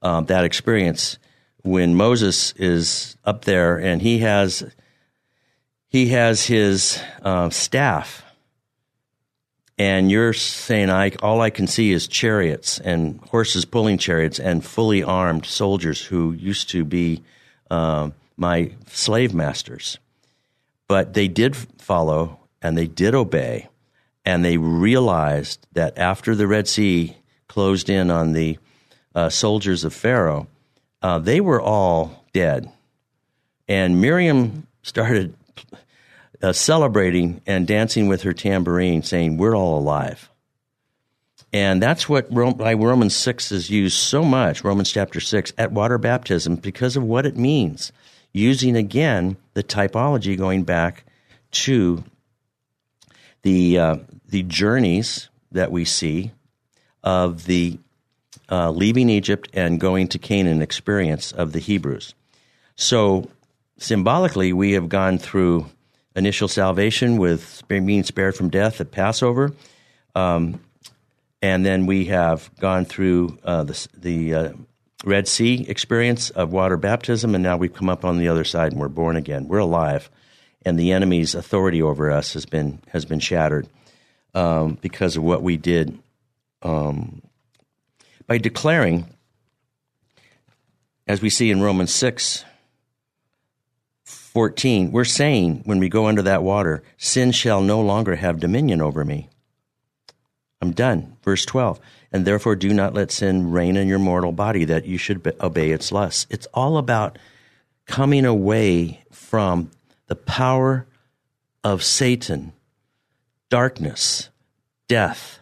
[0.00, 1.18] uh, that experience
[1.62, 4.64] when Moses is up there and he has
[5.88, 8.22] he has his uh, staff,
[9.78, 14.64] and you're saying, "I all I can see is chariots and horses pulling chariots and
[14.64, 17.22] fully armed soldiers who used to be
[17.70, 19.98] uh, my slave masters.
[20.88, 23.68] But they did follow and they did obey,
[24.24, 27.16] and they realized that after the Red Sea
[27.48, 28.58] closed in on the
[29.14, 30.46] uh, soldiers of Pharaoh,
[31.02, 32.70] uh, they were all dead.
[33.66, 35.34] And Miriam started
[36.42, 40.28] uh, celebrating and dancing with her tambourine, saying, We're all alive.
[41.52, 46.56] And that's what Romans 6 is used so much, Romans chapter 6, at water baptism,
[46.56, 47.92] because of what it means.
[48.32, 51.04] Using again the typology going back
[51.50, 52.02] to
[53.42, 56.32] the, uh, the journeys that we see
[57.04, 57.78] of the
[58.50, 62.14] uh, leaving Egypt and going to Canaan experience of the Hebrews.
[62.76, 63.28] So
[63.76, 65.66] symbolically, we have gone through
[66.14, 69.52] initial salvation with being spared from death at Passover.
[70.14, 70.60] Um,
[71.40, 74.52] and then we have gone through uh, the, the uh,
[75.04, 78.72] Red Sea experience of water baptism, and now we've come up on the other side
[78.72, 79.48] and we're born again.
[79.48, 80.08] We're alive,
[80.64, 83.66] and the enemy's authority over us has been has been shattered
[84.34, 85.98] um, because of what we did
[86.62, 87.22] um,
[88.28, 89.06] by declaring,
[91.08, 92.44] as we see in Romans six
[94.32, 98.80] 14, we're saying when we go under that water, sin shall no longer have dominion
[98.80, 99.28] over me.
[100.62, 101.18] I'm done.
[101.22, 101.78] Verse 12.
[102.12, 105.70] And therefore do not let sin reign in your mortal body that you should obey
[105.70, 106.26] its lusts.
[106.30, 107.18] It's all about
[107.84, 109.70] coming away from
[110.06, 110.86] the power
[111.62, 112.54] of Satan,
[113.50, 114.30] darkness,
[114.88, 115.40] death,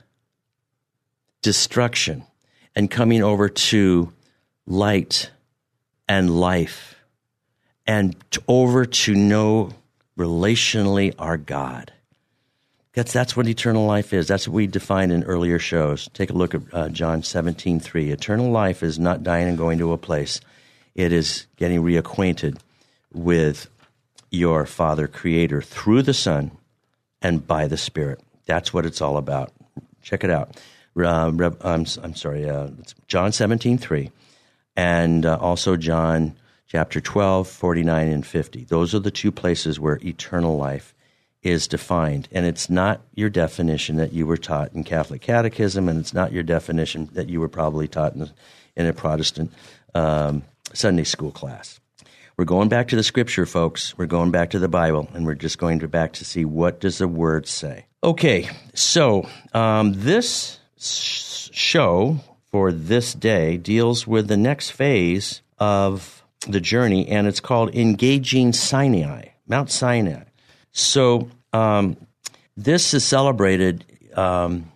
[1.43, 2.25] destruction,
[2.75, 4.13] and coming over to
[4.67, 5.31] light
[6.09, 6.90] and life
[7.87, 8.17] and
[8.47, 9.71] over to know
[10.19, 11.93] relationally our God.
[12.93, 14.27] That's, that's what eternal life is.
[14.27, 16.09] That's what we defined in earlier shows.
[16.13, 18.11] Take a look at uh, John 17, 3.
[18.11, 20.41] Eternal life is not dying and going to a place.
[20.95, 22.59] It is getting reacquainted
[23.13, 23.69] with
[24.31, 26.51] your Father Creator through the Son
[27.23, 28.21] and by the Spirit.
[28.47, 29.53] That's what it's all about.
[30.03, 30.57] Check it out.
[30.97, 32.71] Uh, I'm, I'm, sorry, uh,
[33.07, 34.11] John 17, 3.
[34.77, 36.37] And uh, also John
[36.71, 38.65] chapter 12, 49, and 50.
[38.65, 40.95] Those are the two places where eternal life
[41.43, 42.29] is defined.
[42.31, 46.33] And it's not your definition that you were taught in Catholic Catechism, and it's not
[46.33, 48.31] your definition that you were probably taught in,
[48.77, 49.53] in a Protestant
[49.97, 51.81] um, Sunday school class.
[52.37, 53.99] We're going back to the scripture, folks.
[53.99, 56.79] We're going back to the Bible, and we're just going to back to see what
[56.79, 57.87] does the word say.
[58.05, 62.19] Okay, so um, this show
[62.53, 68.53] for this day deals with the next phase of the journey, and it's called Engaging
[68.53, 70.25] Sinai, Mount Sinai.
[70.73, 71.97] So um,
[72.57, 73.85] this is celebrated.
[74.17, 74.71] Um,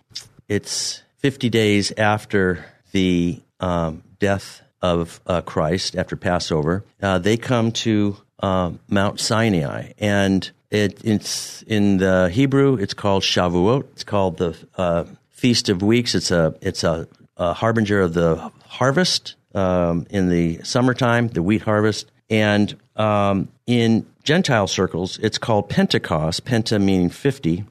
[0.47, 6.83] it's 50 days after the um, death of uh, Christ, after Passover.
[7.01, 12.75] Uh, they come to uh, Mount Sinai, and it, it's in the Hebrew.
[12.75, 13.83] It's called Shavuot.
[13.93, 16.13] It's called the uh, Feast of Weeks.
[16.13, 21.61] It's a it's a, a harbinger of the harvest um, in the summertime, the wheat
[21.61, 22.11] harvest.
[22.29, 27.63] And um, in Gentile circles, it's called Pentecost, Penta meaning 50.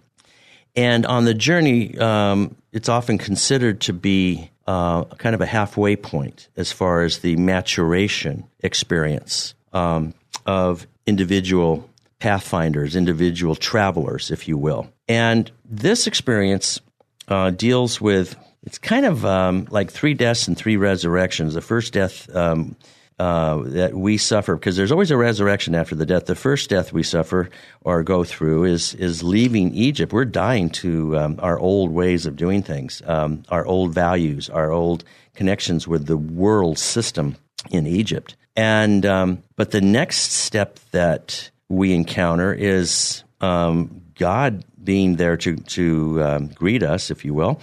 [0.77, 5.95] And on the journey, um, it's often considered to be uh, kind of a halfway
[5.97, 10.15] point as far as the maturation experience um,
[10.47, 14.89] of individual pathfinders, individual travelers, if you will.
[15.09, 16.81] And this experience
[17.29, 21.55] uh, deals with it's kind of um, like three deaths and three resurrections.
[21.55, 22.77] The first death um,
[23.19, 26.27] uh, that we suffer, because there's always a resurrection after the death.
[26.27, 27.51] The first death we suffer
[27.83, 30.13] or go through is is leaving Egypt.
[30.13, 34.73] We're dying to um, our old ways of doing things, um, our old values, our
[34.73, 37.37] old connections with the world system
[37.71, 38.35] in Egypt.
[38.57, 45.57] And um, but the next step that we encounter is um, God being there to
[45.57, 47.61] to greet us, if you will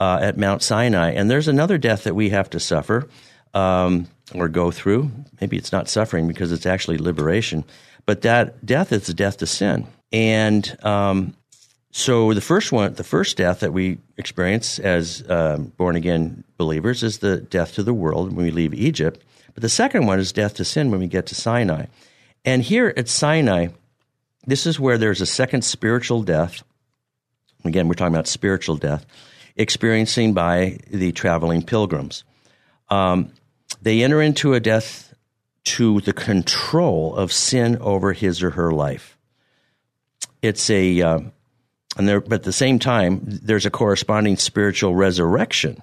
[0.00, 1.12] uh, at Mount Sinai.
[1.12, 3.08] And there's another death that we have to suffer
[3.52, 5.10] um, or go through.
[5.40, 7.64] Maybe it's not suffering because it's actually liberation,
[8.06, 9.86] but that death is the death to sin.
[10.10, 11.34] And um,
[11.92, 17.02] so the first one, the first death that we experience as um, born again believers
[17.02, 19.22] is the death to the world when we leave Egypt.
[19.54, 21.86] But the second one is death to sin when we get to Sinai.
[22.44, 23.68] And here at Sinai,
[24.46, 26.62] this is where there's a second spiritual death.
[27.64, 29.04] Again, we're talking about spiritual death
[29.60, 32.24] experiencing by the traveling pilgrims.
[32.88, 33.32] Um,
[33.82, 35.14] they enter into a death
[35.64, 39.18] to the control of sin over his or her life.
[40.42, 41.20] It's a, uh,
[41.96, 45.82] and there, but at the same time, there's a corresponding spiritual resurrection.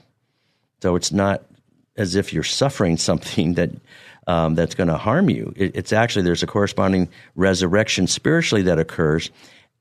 [0.82, 1.43] So it's not
[1.95, 3.69] as if you're suffering something that
[4.25, 5.53] um, that's going to harm you.
[5.55, 9.30] It, it's actually there's a corresponding resurrection spiritually that occurs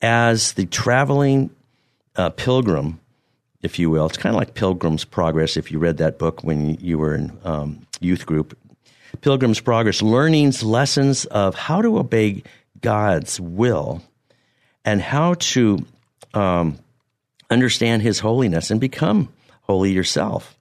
[0.03, 1.51] as the traveling
[2.15, 3.01] uh, pilgrim,
[3.67, 4.07] if you will.
[4.07, 5.57] It's kind of like Pilgrim's Progress.
[5.57, 8.57] If you read that book when you were in um, youth group,
[9.21, 12.45] Pilgrim's Progress, learnings, lessons of how to obey
[12.81, 14.03] God's will
[14.85, 15.85] and how to
[16.33, 16.79] um,
[17.51, 20.57] understand His holiness and become holy yourself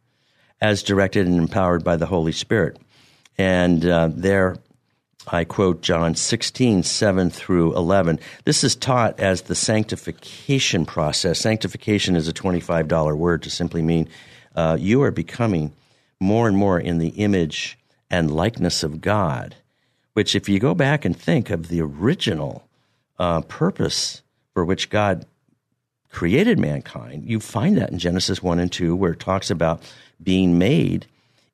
[0.59, 2.79] as directed and empowered by the Holy Spirit.
[3.37, 4.57] And uh, there,
[5.27, 8.19] I quote John 16, 7 through 11.
[8.43, 11.39] This is taught as the sanctification process.
[11.39, 14.07] Sanctification is a $25 word to simply mean
[14.55, 15.73] uh, you are becoming
[16.19, 17.77] more and more in the image
[18.09, 19.55] and likeness of God,
[20.13, 22.67] which, if you go back and think of the original
[23.17, 24.21] uh, purpose
[24.53, 25.25] for which God
[26.11, 29.81] created mankind, you find that in Genesis 1 and 2, where it talks about
[30.21, 31.07] being made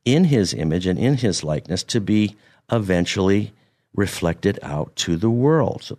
[0.04, 2.36] in his image and in his likeness to be
[2.72, 3.54] eventually
[3.94, 5.84] reflected out to the world.
[5.84, 5.98] So,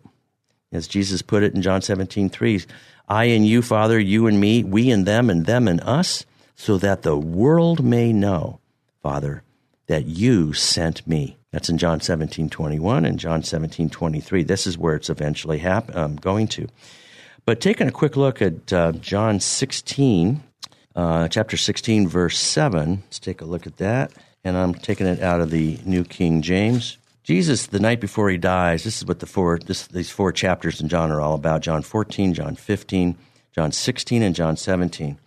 [0.73, 2.65] as Jesus put it in John 17, 3,
[3.09, 6.25] I and you, Father, you and me, we and them, and them and us,
[6.55, 8.61] so that the world may know,
[9.03, 9.43] Father,
[9.87, 11.37] that you sent me.
[11.51, 14.43] That's in John 17, 21 and John 17, 23.
[14.43, 16.67] This is where it's eventually hap- um, going to.
[17.45, 20.43] But taking a quick look at uh, John 16,
[20.97, 23.03] uh, chapter 16, verse 7.
[23.05, 24.13] Let's take a look at that.
[24.45, 26.97] And I'm taking it out of the New King James.
[27.33, 30.83] Jesus, the night before he dies, this is what the four, this, these four chapters
[30.83, 33.17] in John are all about John 14, John 15,
[33.53, 35.19] John 16, and John 17.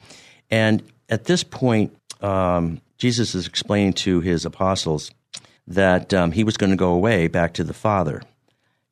[0.51, 5.09] And at this point, um, Jesus is explaining to his apostles
[5.65, 8.21] that um, he was going to go away back to the Father.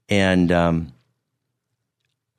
[0.09, 0.91] And um,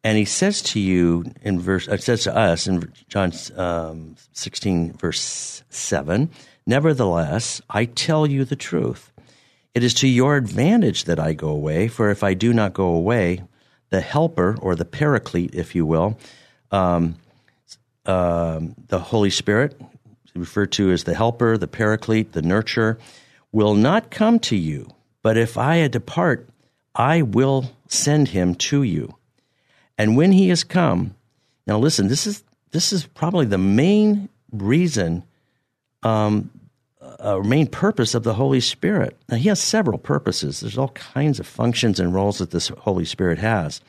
[0.03, 4.95] and he says to you in verse, it says to us in John um, 16,
[4.95, 6.31] verse 7,
[6.67, 9.13] Nevertheless, I tell you the truth.
[9.75, 12.87] It is to your advantage that I go away, for if I do not go
[12.87, 13.43] away,
[13.91, 16.19] the helper, or the paraclete, if you will,
[16.71, 17.17] um,
[18.07, 19.81] uh, the Holy Spirit,
[20.35, 22.99] referred to as the helper, the paraclete, the nurturer,
[23.53, 24.89] will not come to you.
[25.23, 26.49] But if I depart,
[26.95, 29.17] I will send him to you.
[29.97, 31.15] And when he has come,
[31.67, 35.23] now listen, this is this is probably the main reason,
[36.03, 36.51] um,
[37.25, 39.17] uh, main purpose of the Holy Spirit.
[39.29, 40.61] Now he has several purposes.
[40.61, 43.81] There's all kinds of functions and roles that this Holy Spirit has.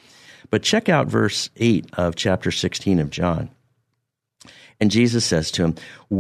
[0.50, 3.50] But check out verse eight of chapter sixteen of John.
[4.80, 5.76] And Jesus says to him,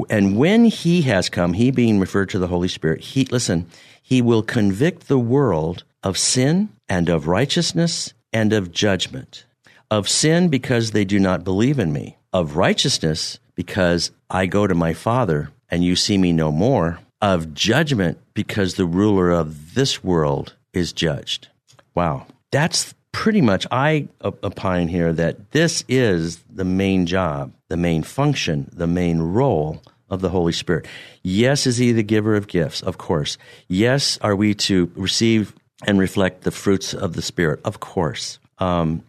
[0.10, 3.68] and when he has come, he being referred to the Holy Spirit, he, listen,
[4.02, 9.46] he will convict the world of sin and of righteousness and of judgment
[9.92, 14.74] of sin because they do not believe in me, of righteousness because I go to
[14.74, 20.04] my Father and you see me no more, of judgment because the ruler of this
[20.04, 21.48] world is judged.
[21.94, 22.28] Wow.
[22.52, 28.70] That's pretty much, I opine here that this is the main job, the main function,
[28.74, 30.86] the main role of the Holy Spirit.
[31.24, 32.82] Yes, is he the giver of gifts?
[32.82, 33.38] Of course.
[33.68, 35.54] Yes, are we to receive
[35.88, 37.62] and reflect the fruits of the Spirit?
[37.64, 38.40] Of course.
[38.60, 39.04] Um,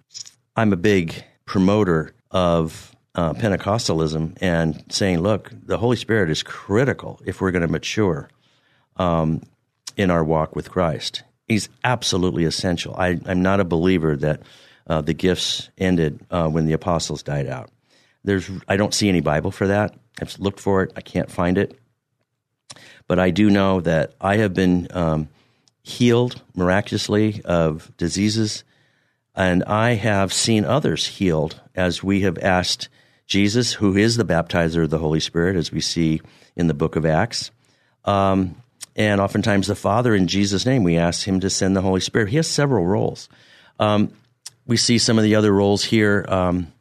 [0.56, 7.20] I'm a big promoter of uh, Pentecostalism and saying, look, the Holy Spirit is critical
[7.24, 8.28] if we're going to mature
[8.98, 9.42] um,
[9.96, 11.22] in our walk with Christ.
[11.48, 12.94] He's absolutely essential.
[12.96, 14.42] I, am not a believer that
[14.86, 17.70] uh, the gifts ended uh, when the apostles died out.
[18.22, 19.94] There's, I don't see any Bible for that.
[20.20, 20.92] I've looked for it.
[20.94, 21.78] I can't find it.
[23.08, 25.28] But I do know that I have been um,
[25.82, 28.64] healed miraculously of diseases
[29.36, 32.88] and I have seen others healed as we have asked
[33.26, 36.20] Jesus, who is the baptizer of the Holy Spirit, as we see
[36.54, 37.50] in the book of Acts.
[38.04, 38.56] Um,
[38.94, 42.30] and oftentimes the Father, in Jesus' name, we ask him to send the Holy Spirit.
[42.30, 43.28] He has several roles.
[43.78, 44.12] Um,
[44.66, 46.72] we see some of the other roles here um,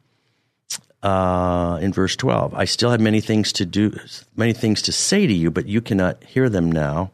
[1.02, 2.54] uh, in verse 12.
[2.54, 3.96] I still have many things to do,
[4.34, 7.10] many things to say to you, but you cannot hear them now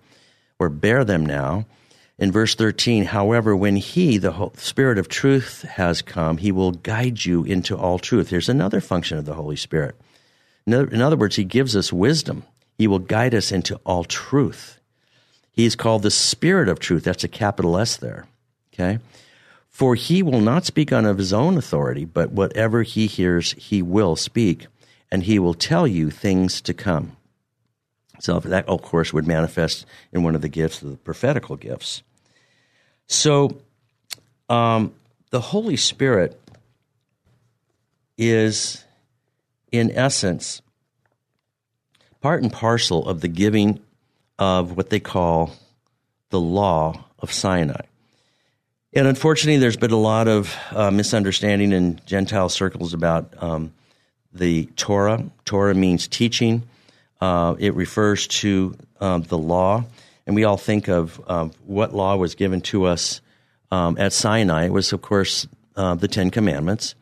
[0.58, 1.66] or bear them now
[2.22, 7.24] in verse 13, however, when He, the Spirit of truth, has come, He will guide
[7.24, 8.30] you into all truth.
[8.30, 9.96] Here's another function of the Holy Spirit.
[10.64, 12.44] In other words, He gives us wisdom.
[12.78, 14.78] He will guide us into all truth.
[15.50, 17.02] He's called the Spirit of truth.
[17.02, 18.28] That's a capital S there.
[18.72, 19.00] Okay?
[19.68, 23.82] For He will not speak on of His own authority, but whatever He hears, He
[23.82, 24.68] will speak,
[25.10, 27.16] and He will tell you things to come.
[28.20, 32.04] So that, of course, would manifest in one of the gifts, the prophetical gifts.
[33.06, 33.60] So
[34.48, 34.94] um,
[35.30, 36.40] the Holy Spirit
[38.16, 38.84] is,
[39.70, 40.62] in essence,
[42.20, 43.80] part and parcel of the giving
[44.38, 45.52] of what they call
[46.30, 47.82] the law of Sinai.
[48.94, 53.72] And unfortunately, there's been a lot of uh, misunderstanding in Gentile circles about um,
[54.32, 55.24] the Torah.
[55.44, 56.62] Torah means teaching.
[57.20, 59.84] Uh, it refers to um, the law,
[60.26, 63.20] and we all think of um, what law was given to us
[63.70, 64.66] um, at Sinai.
[64.66, 65.46] It was, of course,
[65.76, 66.94] uh, the Ten Commandments,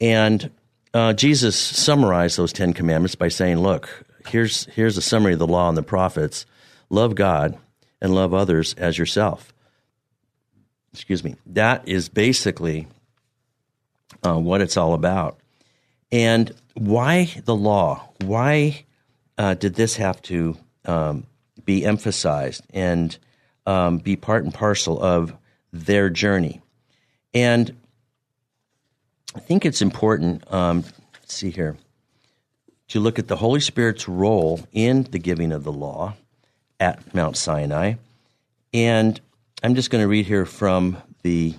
[0.00, 0.50] and
[0.92, 5.46] uh, Jesus summarized those Ten Commandments by saying, "Look, here's here's a summary of the
[5.46, 6.46] law and the prophets:
[6.88, 7.58] love God
[8.00, 9.52] and love others as yourself."
[10.92, 11.36] Excuse me.
[11.46, 12.88] That is basically
[14.26, 15.38] uh, what it's all about.
[16.10, 18.08] And why the law?
[18.24, 18.84] Why
[19.38, 21.26] uh, did this have to um,
[21.70, 23.16] be emphasized and
[23.64, 25.32] um, be part and parcel of
[25.72, 26.60] their journey?
[27.32, 27.76] And
[29.36, 30.82] I think it's important, um,
[31.14, 31.76] let's see here,
[32.88, 36.14] to look at the Holy Spirit's role in the giving of the law
[36.80, 37.94] at Mount Sinai.
[38.74, 39.20] And
[39.62, 41.54] I'm just going to read here from the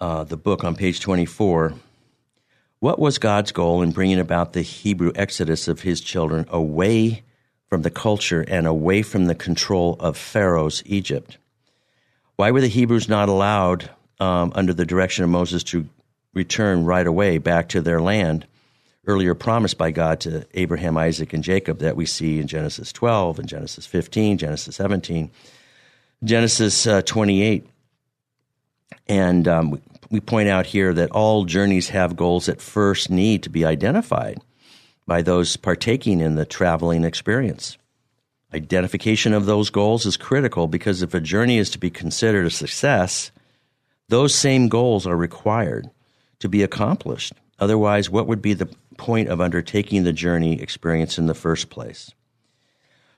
[0.00, 1.74] uh, the book on page 24
[2.78, 7.24] what was God's goal in bringing about the Hebrew exodus of his children away
[7.68, 11.38] from the culture and away from the control of Pharaoh's Egypt?
[12.36, 13.90] Why were the Hebrews not allowed,
[14.20, 15.88] um, under the direction of Moses, to
[16.34, 18.46] return right away back to their land,
[19.06, 23.40] earlier promised by God to Abraham, Isaac, and Jacob, that we see in Genesis 12
[23.40, 25.30] and Genesis 15, Genesis 17,
[26.22, 27.66] Genesis uh, 28?
[29.08, 33.50] And um, we point out here that all journeys have goals that first need to
[33.50, 34.40] be identified
[35.08, 37.78] by those partaking in the traveling experience.
[38.52, 42.50] Identification of those goals is critical because if a journey is to be considered a
[42.50, 43.32] success,
[44.10, 45.90] those same goals are required
[46.40, 47.32] to be accomplished.
[47.58, 52.12] Otherwise, what would be the point of undertaking the journey experience in the first place?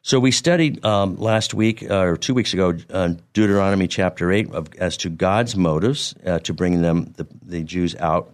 [0.02, 4.50] So we studied um, last week uh, or two weeks ago uh, Deuteronomy chapter eight
[4.52, 8.32] of, as to God's motives uh, to bring them the, the Jews out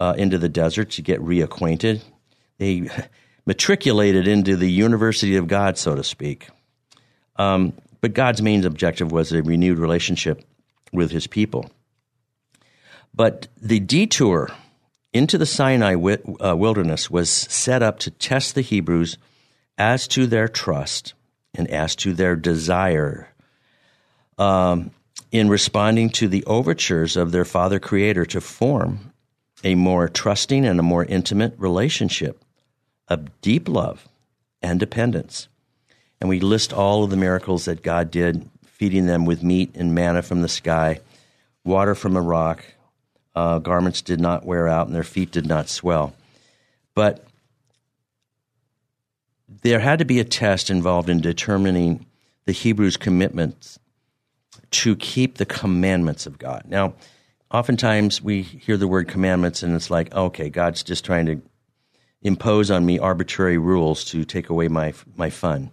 [0.00, 2.00] uh, into the desert to get reacquainted.
[2.58, 2.88] They
[3.46, 6.48] matriculated into the University of God, so to speak.
[7.36, 10.44] Um, but God's main objective was a renewed relationship
[10.92, 11.70] with His people.
[13.14, 14.50] But the detour
[15.12, 19.16] into the Sinai uh, wilderness was set up to test the Hebrews
[19.78, 21.14] as to their trust
[21.54, 23.28] and as to their desire
[24.38, 24.90] um,
[25.32, 29.12] in responding to the overtures of their Father Creator to form
[29.64, 32.44] a more trusting and a more intimate relationship
[33.08, 34.08] of deep love
[34.62, 35.48] and dependence.
[36.20, 39.94] And we list all of the miracles that God did, feeding them with meat and
[39.94, 41.00] manna from the sky,
[41.64, 42.64] water from a rock,
[43.34, 46.14] uh, garments did not wear out, and their feet did not swell.
[46.94, 47.26] But
[49.62, 52.06] there had to be a test involved in determining
[52.46, 53.78] the Hebrews' commitments
[54.70, 56.64] to keep the commandments of God.
[56.66, 56.94] Now,
[57.50, 61.42] oftentimes we hear the word commandments and it's like, okay, God's just trying to
[62.26, 65.70] impose on me arbitrary rules to take away my my fun.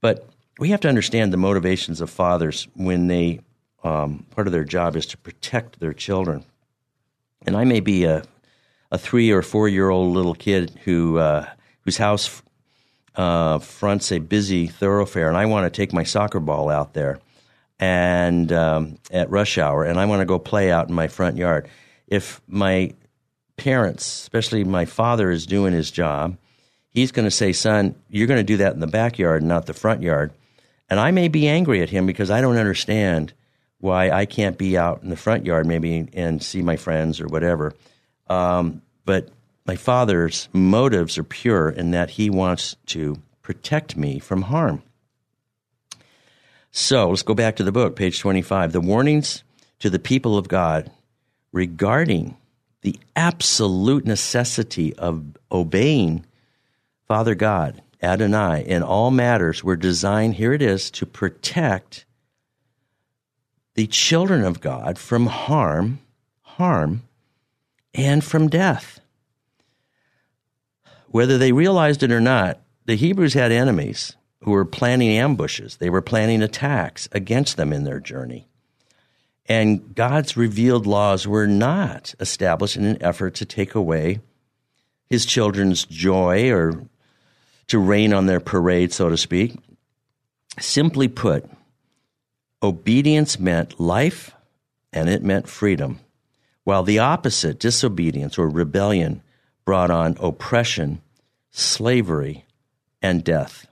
[0.00, 3.40] But we have to understand the motivations of fathers when they
[3.82, 6.44] um, part of their job is to protect their children.
[7.46, 8.22] And I may be a
[8.90, 11.48] a three or four year old little kid who uh,
[11.80, 12.42] whose house
[13.16, 17.18] uh, fronts a busy thoroughfare, and I want to take my soccer ball out there
[17.80, 21.36] and um, at rush hour, and I want to go play out in my front
[21.36, 21.68] yard.
[22.06, 22.92] If my
[23.56, 26.36] parents, especially my father, is doing his job,
[26.90, 29.74] he's going to say, "Son, you're going to do that in the backyard, not the
[29.74, 30.32] front yard."
[30.88, 33.32] And I may be angry at him because I don't understand
[33.78, 37.26] why I can't be out in the front yard, maybe and see my friends or
[37.26, 37.74] whatever.
[38.28, 39.28] Um, but
[39.66, 44.82] my father's motives are pure in that he wants to protect me from harm.
[46.70, 48.72] So let's go back to the book, page 25.
[48.72, 49.44] The warnings
[49.78, 50.90] to the people of God
[51.52, 52.36] regarding
[52.84, 56.24] the absolute necessity of obeying
[57.08, 62.04] Father God, Adonai, in all matters were designed, here it is, to protect
[63.74, 66.00] the children of God from harm,
[66.42, 67.02] harm,
[67.94, 69.00] and from death.
[71.08, 75.76] Whether they realized it or not, the Hebrews had enemies who were planning ambushes.
[75.76, 78.46] They were planning attacks against them in their journey.
[79.46, 84.20] And God's revealed laws were not established in an effort to take away
[85.10, 86.86] his children's joy or
[87.66, 89.56] to rain on their parade, so to speak.
[90.58, 91.48] Simply put,
[92.62, 94.34] obedience meant life
[94.92, 96.00] and it meant freedom,
[96.62, 99.22] while the opposite, disobedience or rebellion,
[99.64, 101.02] brought on oppression
[101.54, 102.44] slavery,
[103.00, 103.68] and death.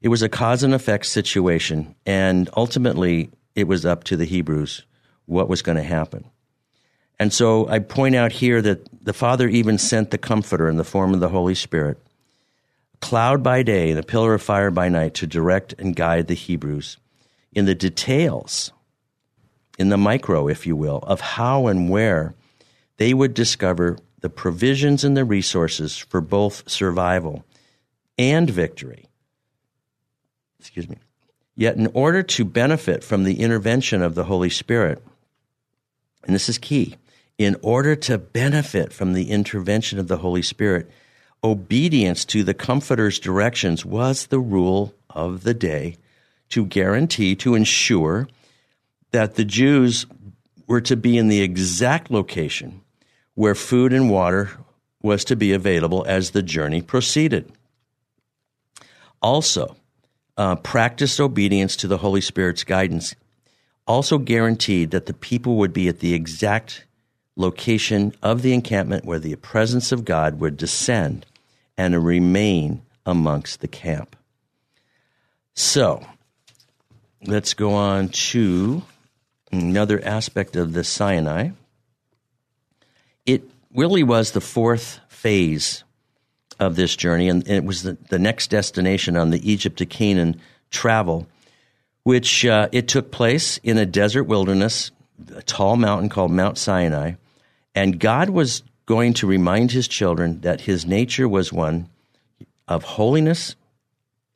[0.00, 4.84] It was a cause and effect situation, and ultimately it was up to the Hebrews
[5.26, 6.24] what was going to happen.
[7.18, 10.84] And so I point out here that the Father even sent the Comforter in the
[10.84, 11.98] form of the Holy Spirit,
[13.00, 16.34] cloud by day and a pillar of fire by night to direct and guide the
[16.34, 16.96] Hebrews
[17.52, 18.72] in the details,
[19.78, 22.34] in the micro, if you will, of how and where
[22.96, 27.44] they would discover the provisions and the resources for both survival
[28.18, 29.08] and victory.
[30.58, 30.96] Excuse me.
[31.54, 35.02] Yet, in order to benefit from the intervention of the Holy Spirit,
[36.24, 36.96] and this is key,
[37.38, 40.90] in order to benefit from the intervention of the Holy Spirit,
[41.44, 45.96] obedience to the Comforter's directions was the rule of the day
[46.50, 48.28] to guarantee, to ensure
[49.10, 50.06] that the Jews
[50.66, 52.82] were to be in the exact location
[53.34, 54.50] where food and water
[55.02, 57.50] was to be available as the journey proceeded.
[59.20, 59.76] Also,
[60.36, 63.14] uh, practiced obedience to the Holy Spirit's guidance
[63.86, 66.84] also guaranteed that the people would be at the exact
[67.36, 71.26] location of the encampment where the presence of God would descend
[71.76, 74.16] and remain amongst the camp.
[75.54, 76.06] So,
[77.24, 78.82] let's go on to
[79.50, 81.50] another aspect of the Sinai.
[83.26, 83.42] It
[83.74, 85.84] really was the fourth phase
[86.62, 90.40] of this journey, and it was the, the next destination on the Egypt to Canaan
[90.70, 91.26] travel,
[92.04, 94.92] which uh, it took place in a desert wilderness,
[95.34, 97.14] a tall mountain called Mount Sinai,
[97.74, 101.88] and God was going to remind his children that his nature was one
[102.68, 103.56] of holiness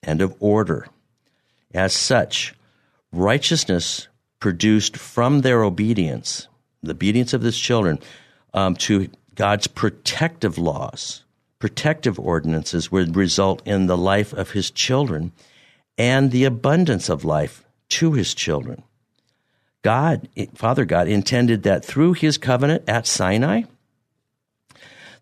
[0.03, 0.89] and of order.
[1.75, 2.55] As such,
[3.13, 4.09] righteousness
[4.41, 6.49] produced from their obedience,
[6.83, 7.99] the obedience of his children,
[8.53, 11.23] um, to God's protective laws,
[11.59, 15.33] protective ordinances would result in the life of his children
[15.97, 18.83] and the abundance of life to his children.
[19.83, 23.63] God, Father God, intended that through his covenant at Sinai,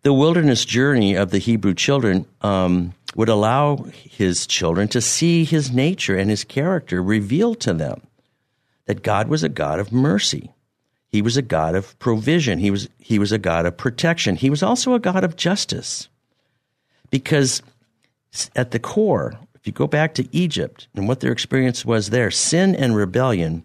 [0.03, 5.71] the wilderness journey of the Hebrew children um, would allow his children to see his
[5.71, 8.03] nature and his character revealed to them.
[8.87, 10.53] That God was a God of mercy.
[11.09, 12.59] He was a God of provision.
[12.59, 14.37] He was, he was a God of protection.
[14.37, 16.09] He was also a God of justice.
[17.15, 17.63] Because
[18.57, 22.29] at the core, if you go back to Egypt and what their experience was there,
[22.29, 23.63] sin and rebellion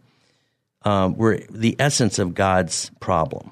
[0.84, 3.50] um, were the essence of God's problem.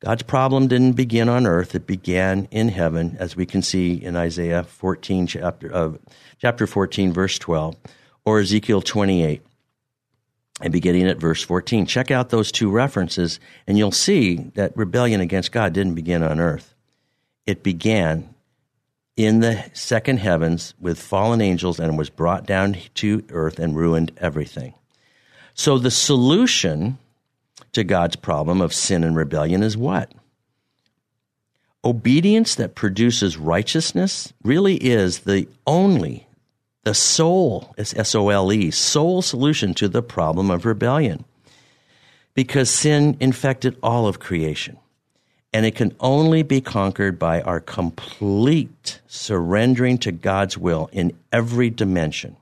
[0.00, 4.14] God's problem didn't begin on earth; it began in heaven, as we can see in
[4.14, 5.92] Isaiah 14, chapter uh,
[6.38, 7.76] chapter 14, verse 12,
[8.26, 9.40] or Ezekiel 28,
[10.60, 11.86] and beginning at verse 14.
[11.86, 16.40] Check out those two references, and you'll see that rebellion against God didn't begin on
[16.40, 16.74] earth;
[17.46, 18.34] it began
[19.24, 24.12] in the second heavens with fallen angels and was brought down to earth and ruined
[24.18, 24.74] everything.
[25.54, 26.98] So the solution
[27.72, 30.12] to God's problem of sin and rebellion is what?
[31.84, 36.26] Obedience that produces righteousness really is the only,
[36.84, 41.24] the sole, S O L E, sole solution to the problem of rebellion.
[42.34, 44.78] Because sin infected all of creation.
[45.52, 51.70] And it can only be conquered by our complete surrendering to God's will in every
[51.70, 52.36] dimension.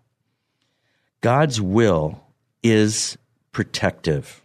[1.21, 2.21] God's will
[2.63, 3.17] is
[3.53, 4.43] protective.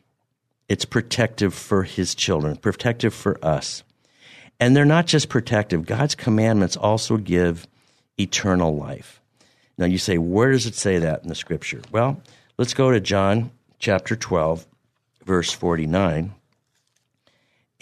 [0.70, 3.84] It's protective for his children, protective for us.
[4.60, 7.68] And they're not just protective, God's commandments also give
[8.18, 9.22] eternal life.
[9.78, 11.82] Now you say, where does it say that in the scripture?
[11.92, 12.22] Well,
[12.58, 14.66] let's go to John chapter 12,
[15.26, 16.34] verse 49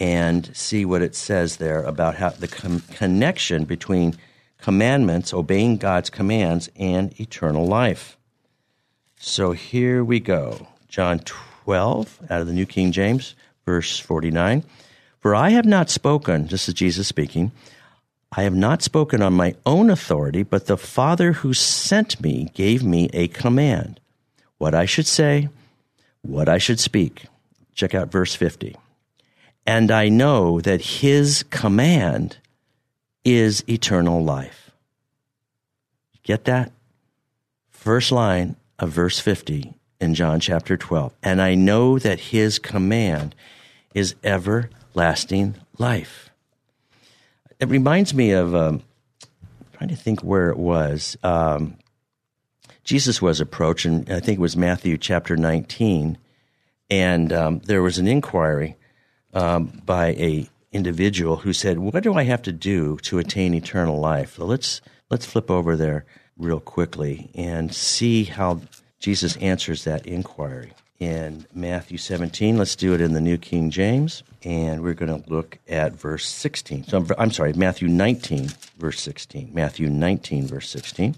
[0.02, 4.16] and see what it says there about how the com- connection between
[4.60, 8.16] commandments, obeying God's commands, and eternal life.
[9.20, 10.66] So here we go.
[10.88, 14.64] John 12 out of the New King James, verse 49.
[15.20, 17.52] For I have not spoken, this is Jesus speaking,
[18.32, 22.82] I have not spoken on my own authority, but the Father who sent me gave
[22.82, 24.00] me a command.
[24.58, 25.48] What I should say,
[26.22, 27.26] what I should speak.
[27.72, 28.76] Check out verse 50
[29.66, 32.38] and I know that his command
[33.24, 34.70] is eternal life.
[36.22, 36.72] Get that?
[37.70, 41.12] First line of verse 50 in John chapter 12.
[41.22, 43.34] And I know that his command
[43.94, 46.30] is everlasting life.
[47.60, 48.82] It reminds me of, um,
[49.72, 51.16] trying to think where it was.
[51.22, 51.76] Um,
[52.82, 56.18] Jesus was approached, and I think it was Matthew chapter 19,
[56.90, 58.76] and um, there was an inquiry
[59.32, 63.98] um, by a individual who said, "What do I have to do to attain eternal
[63.98, 64.80] life?" Let's
[65.10, 66.04] let's flip over there
[66.36, 68.60] real quickly and see how
[68.98, 70.72] Jesus answers that inquiry.
[70.98, 75.28] In Matthew 17, let's do it in the New King James, and we're going to
[75.28, 76.84] look at verse 16.
[76.84, 79.50] So I'm sorry, Matthew 19, verse 16.
[79.52, 81.16] Matthew 19, verse 16.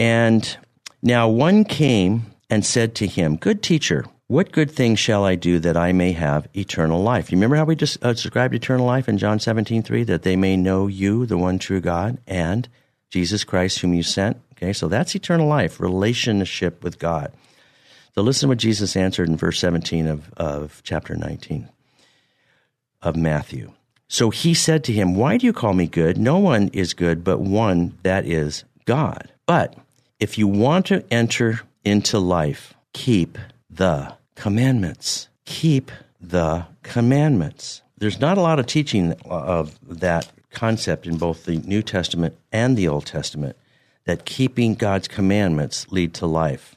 [0.00, 0.56] And
[1.00, 5.58] now one came and said to him, Good teacher, what good thing shall I do
[5.58, 7.32] that I may have eternal life?
[7.32, 10.04] You remember how we just uh, described eternal life in John 17, 3?
[10.04, 12.68] That they may know you, the one true God, and
[13.10, 14.40] Jesus Christ, whom you sent.
[14.52, 17.32] Okay, so that's eternal life, relationship with God.
[18.14, 21.68] So listen what Jesus answered in verse 17 of, of chapter 19
[23.02, 23.72] of Matthew.
[24.06, 26.18] So he said to him, Why do you call me good?
[26.18, 29.32] No one is good but one, that is God.
[29.44, 29.74] But
[30.20, 33.36] if you want to enter into life, keep
[33.68, 35.28] the commandments.
[35.44, 37.82] Keep the commandments.
[37.98, 42.76] There's not a lot of teaching of that concept in both the New Testament and
[42.76, 43.56] the Old Testament
[44.04, 46.76] that keeping God's commandments lead to life.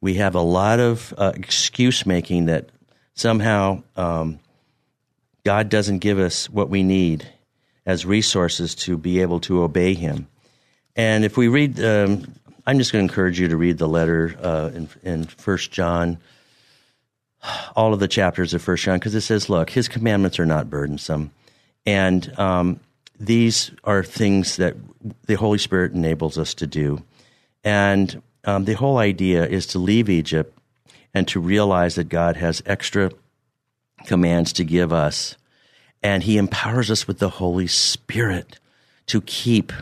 [0.00, 2.70] We have a lot of uh, excuse making that
[3.14, 4.40] somehow um,
[5.44, 7.26] God doesn't give us what we need
[7.86, 10.26] as resources to be able to obey Him.
[10.96, 12.34] And if we read, um,
[12.70, 16.18] I'm just going to encourage you to read the letter uh, in, in First John,
[17.74, 20.70] all of the chapters of First John, because it says, "Look, His commandments are not
[20.70, 21.32] burdensome."
[21.84, 22.78] And um,
[23.18, 24.76] these are things that
[25.26, 27.02] the Holy Spirit enables us to do.
[27.64, 30.56] And um, the whole idea is to leave Egypt
[31.12, 33.10] and to realize that God has extra
[34.06, 35.36] commands to give us.
[36.04, 38.60] And He empowers us with the Holy Spirit
[39.06, 39.72] to keep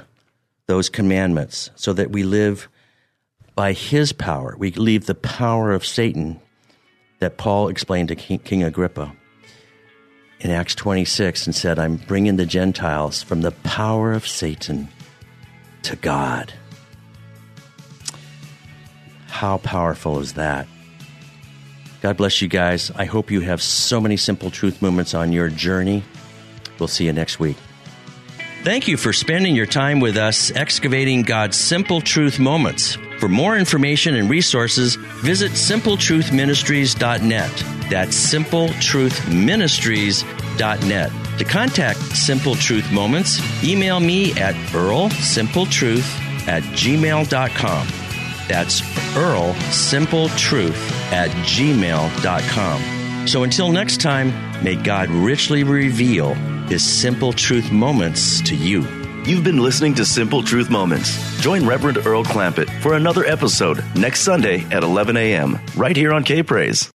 [0.69, 2.67] those commandments so that we live
[3.59, 4.55] by His power.
[4.57, 6.39] We leave the power of Satan
[7.19, 9.13] that Paul explained to King, Agrippa
[10.39, 14.89] in Acts 26 and said, I'm bringing the Gentiles from the power of Satan
[15.83, 16.53] to God.
[19.27, 20.69] How powerful is that?
[22.01, 22.93] God bless you guys.
[22.95, 26.05] I hope you have so many simple truth moments on your journey.
[26.79, 27.57] We'll see you next week.
[28.63, 32.97] Thank you for spending your time with us excavating God's simple truth moments.
[33.19, 37.65] For more information and resources, visit simpletruthministries.net.
[37.91, 41.13] That's simpletruthministries.net.
[41.39, 47.87] To contact Simple Truth Moments, email me at earlsimpletruth at gmail.com.
[48.49, 53.29] That's Earl Simple Truth at gmail.com.
[53.29, 54.33] So until next time,
[54.65, 56.35] may God richly reveal
[56.69, 58.98] his simple truth moments to you.
[59.29, 61.39] You've been listening to Simple Truth Moments.
[61.43, 65.59] Join Reverend Earl Clampett for another episode next Sunday at 11 a.m.
[65.77, 66.91] right here on K Praise.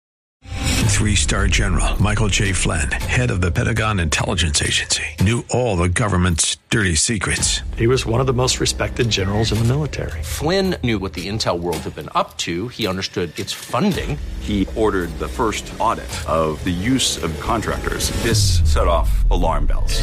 [0.45, 2.53] Three star general Michael J.
[2.53, 7.63] Flynn, head of the Pentagon Intelligence Agency, knew all the government's dirty secrets.
[7.79, 10.23] He was one of the most respected generals in the military.
[10.23, 14.19] Flynn knew what the intel world had been up to, he understood its funding.
[14.41, 18.11] He ordered the first audit of the use of contractors.
[18.23, 20.03] This set off alarm bells.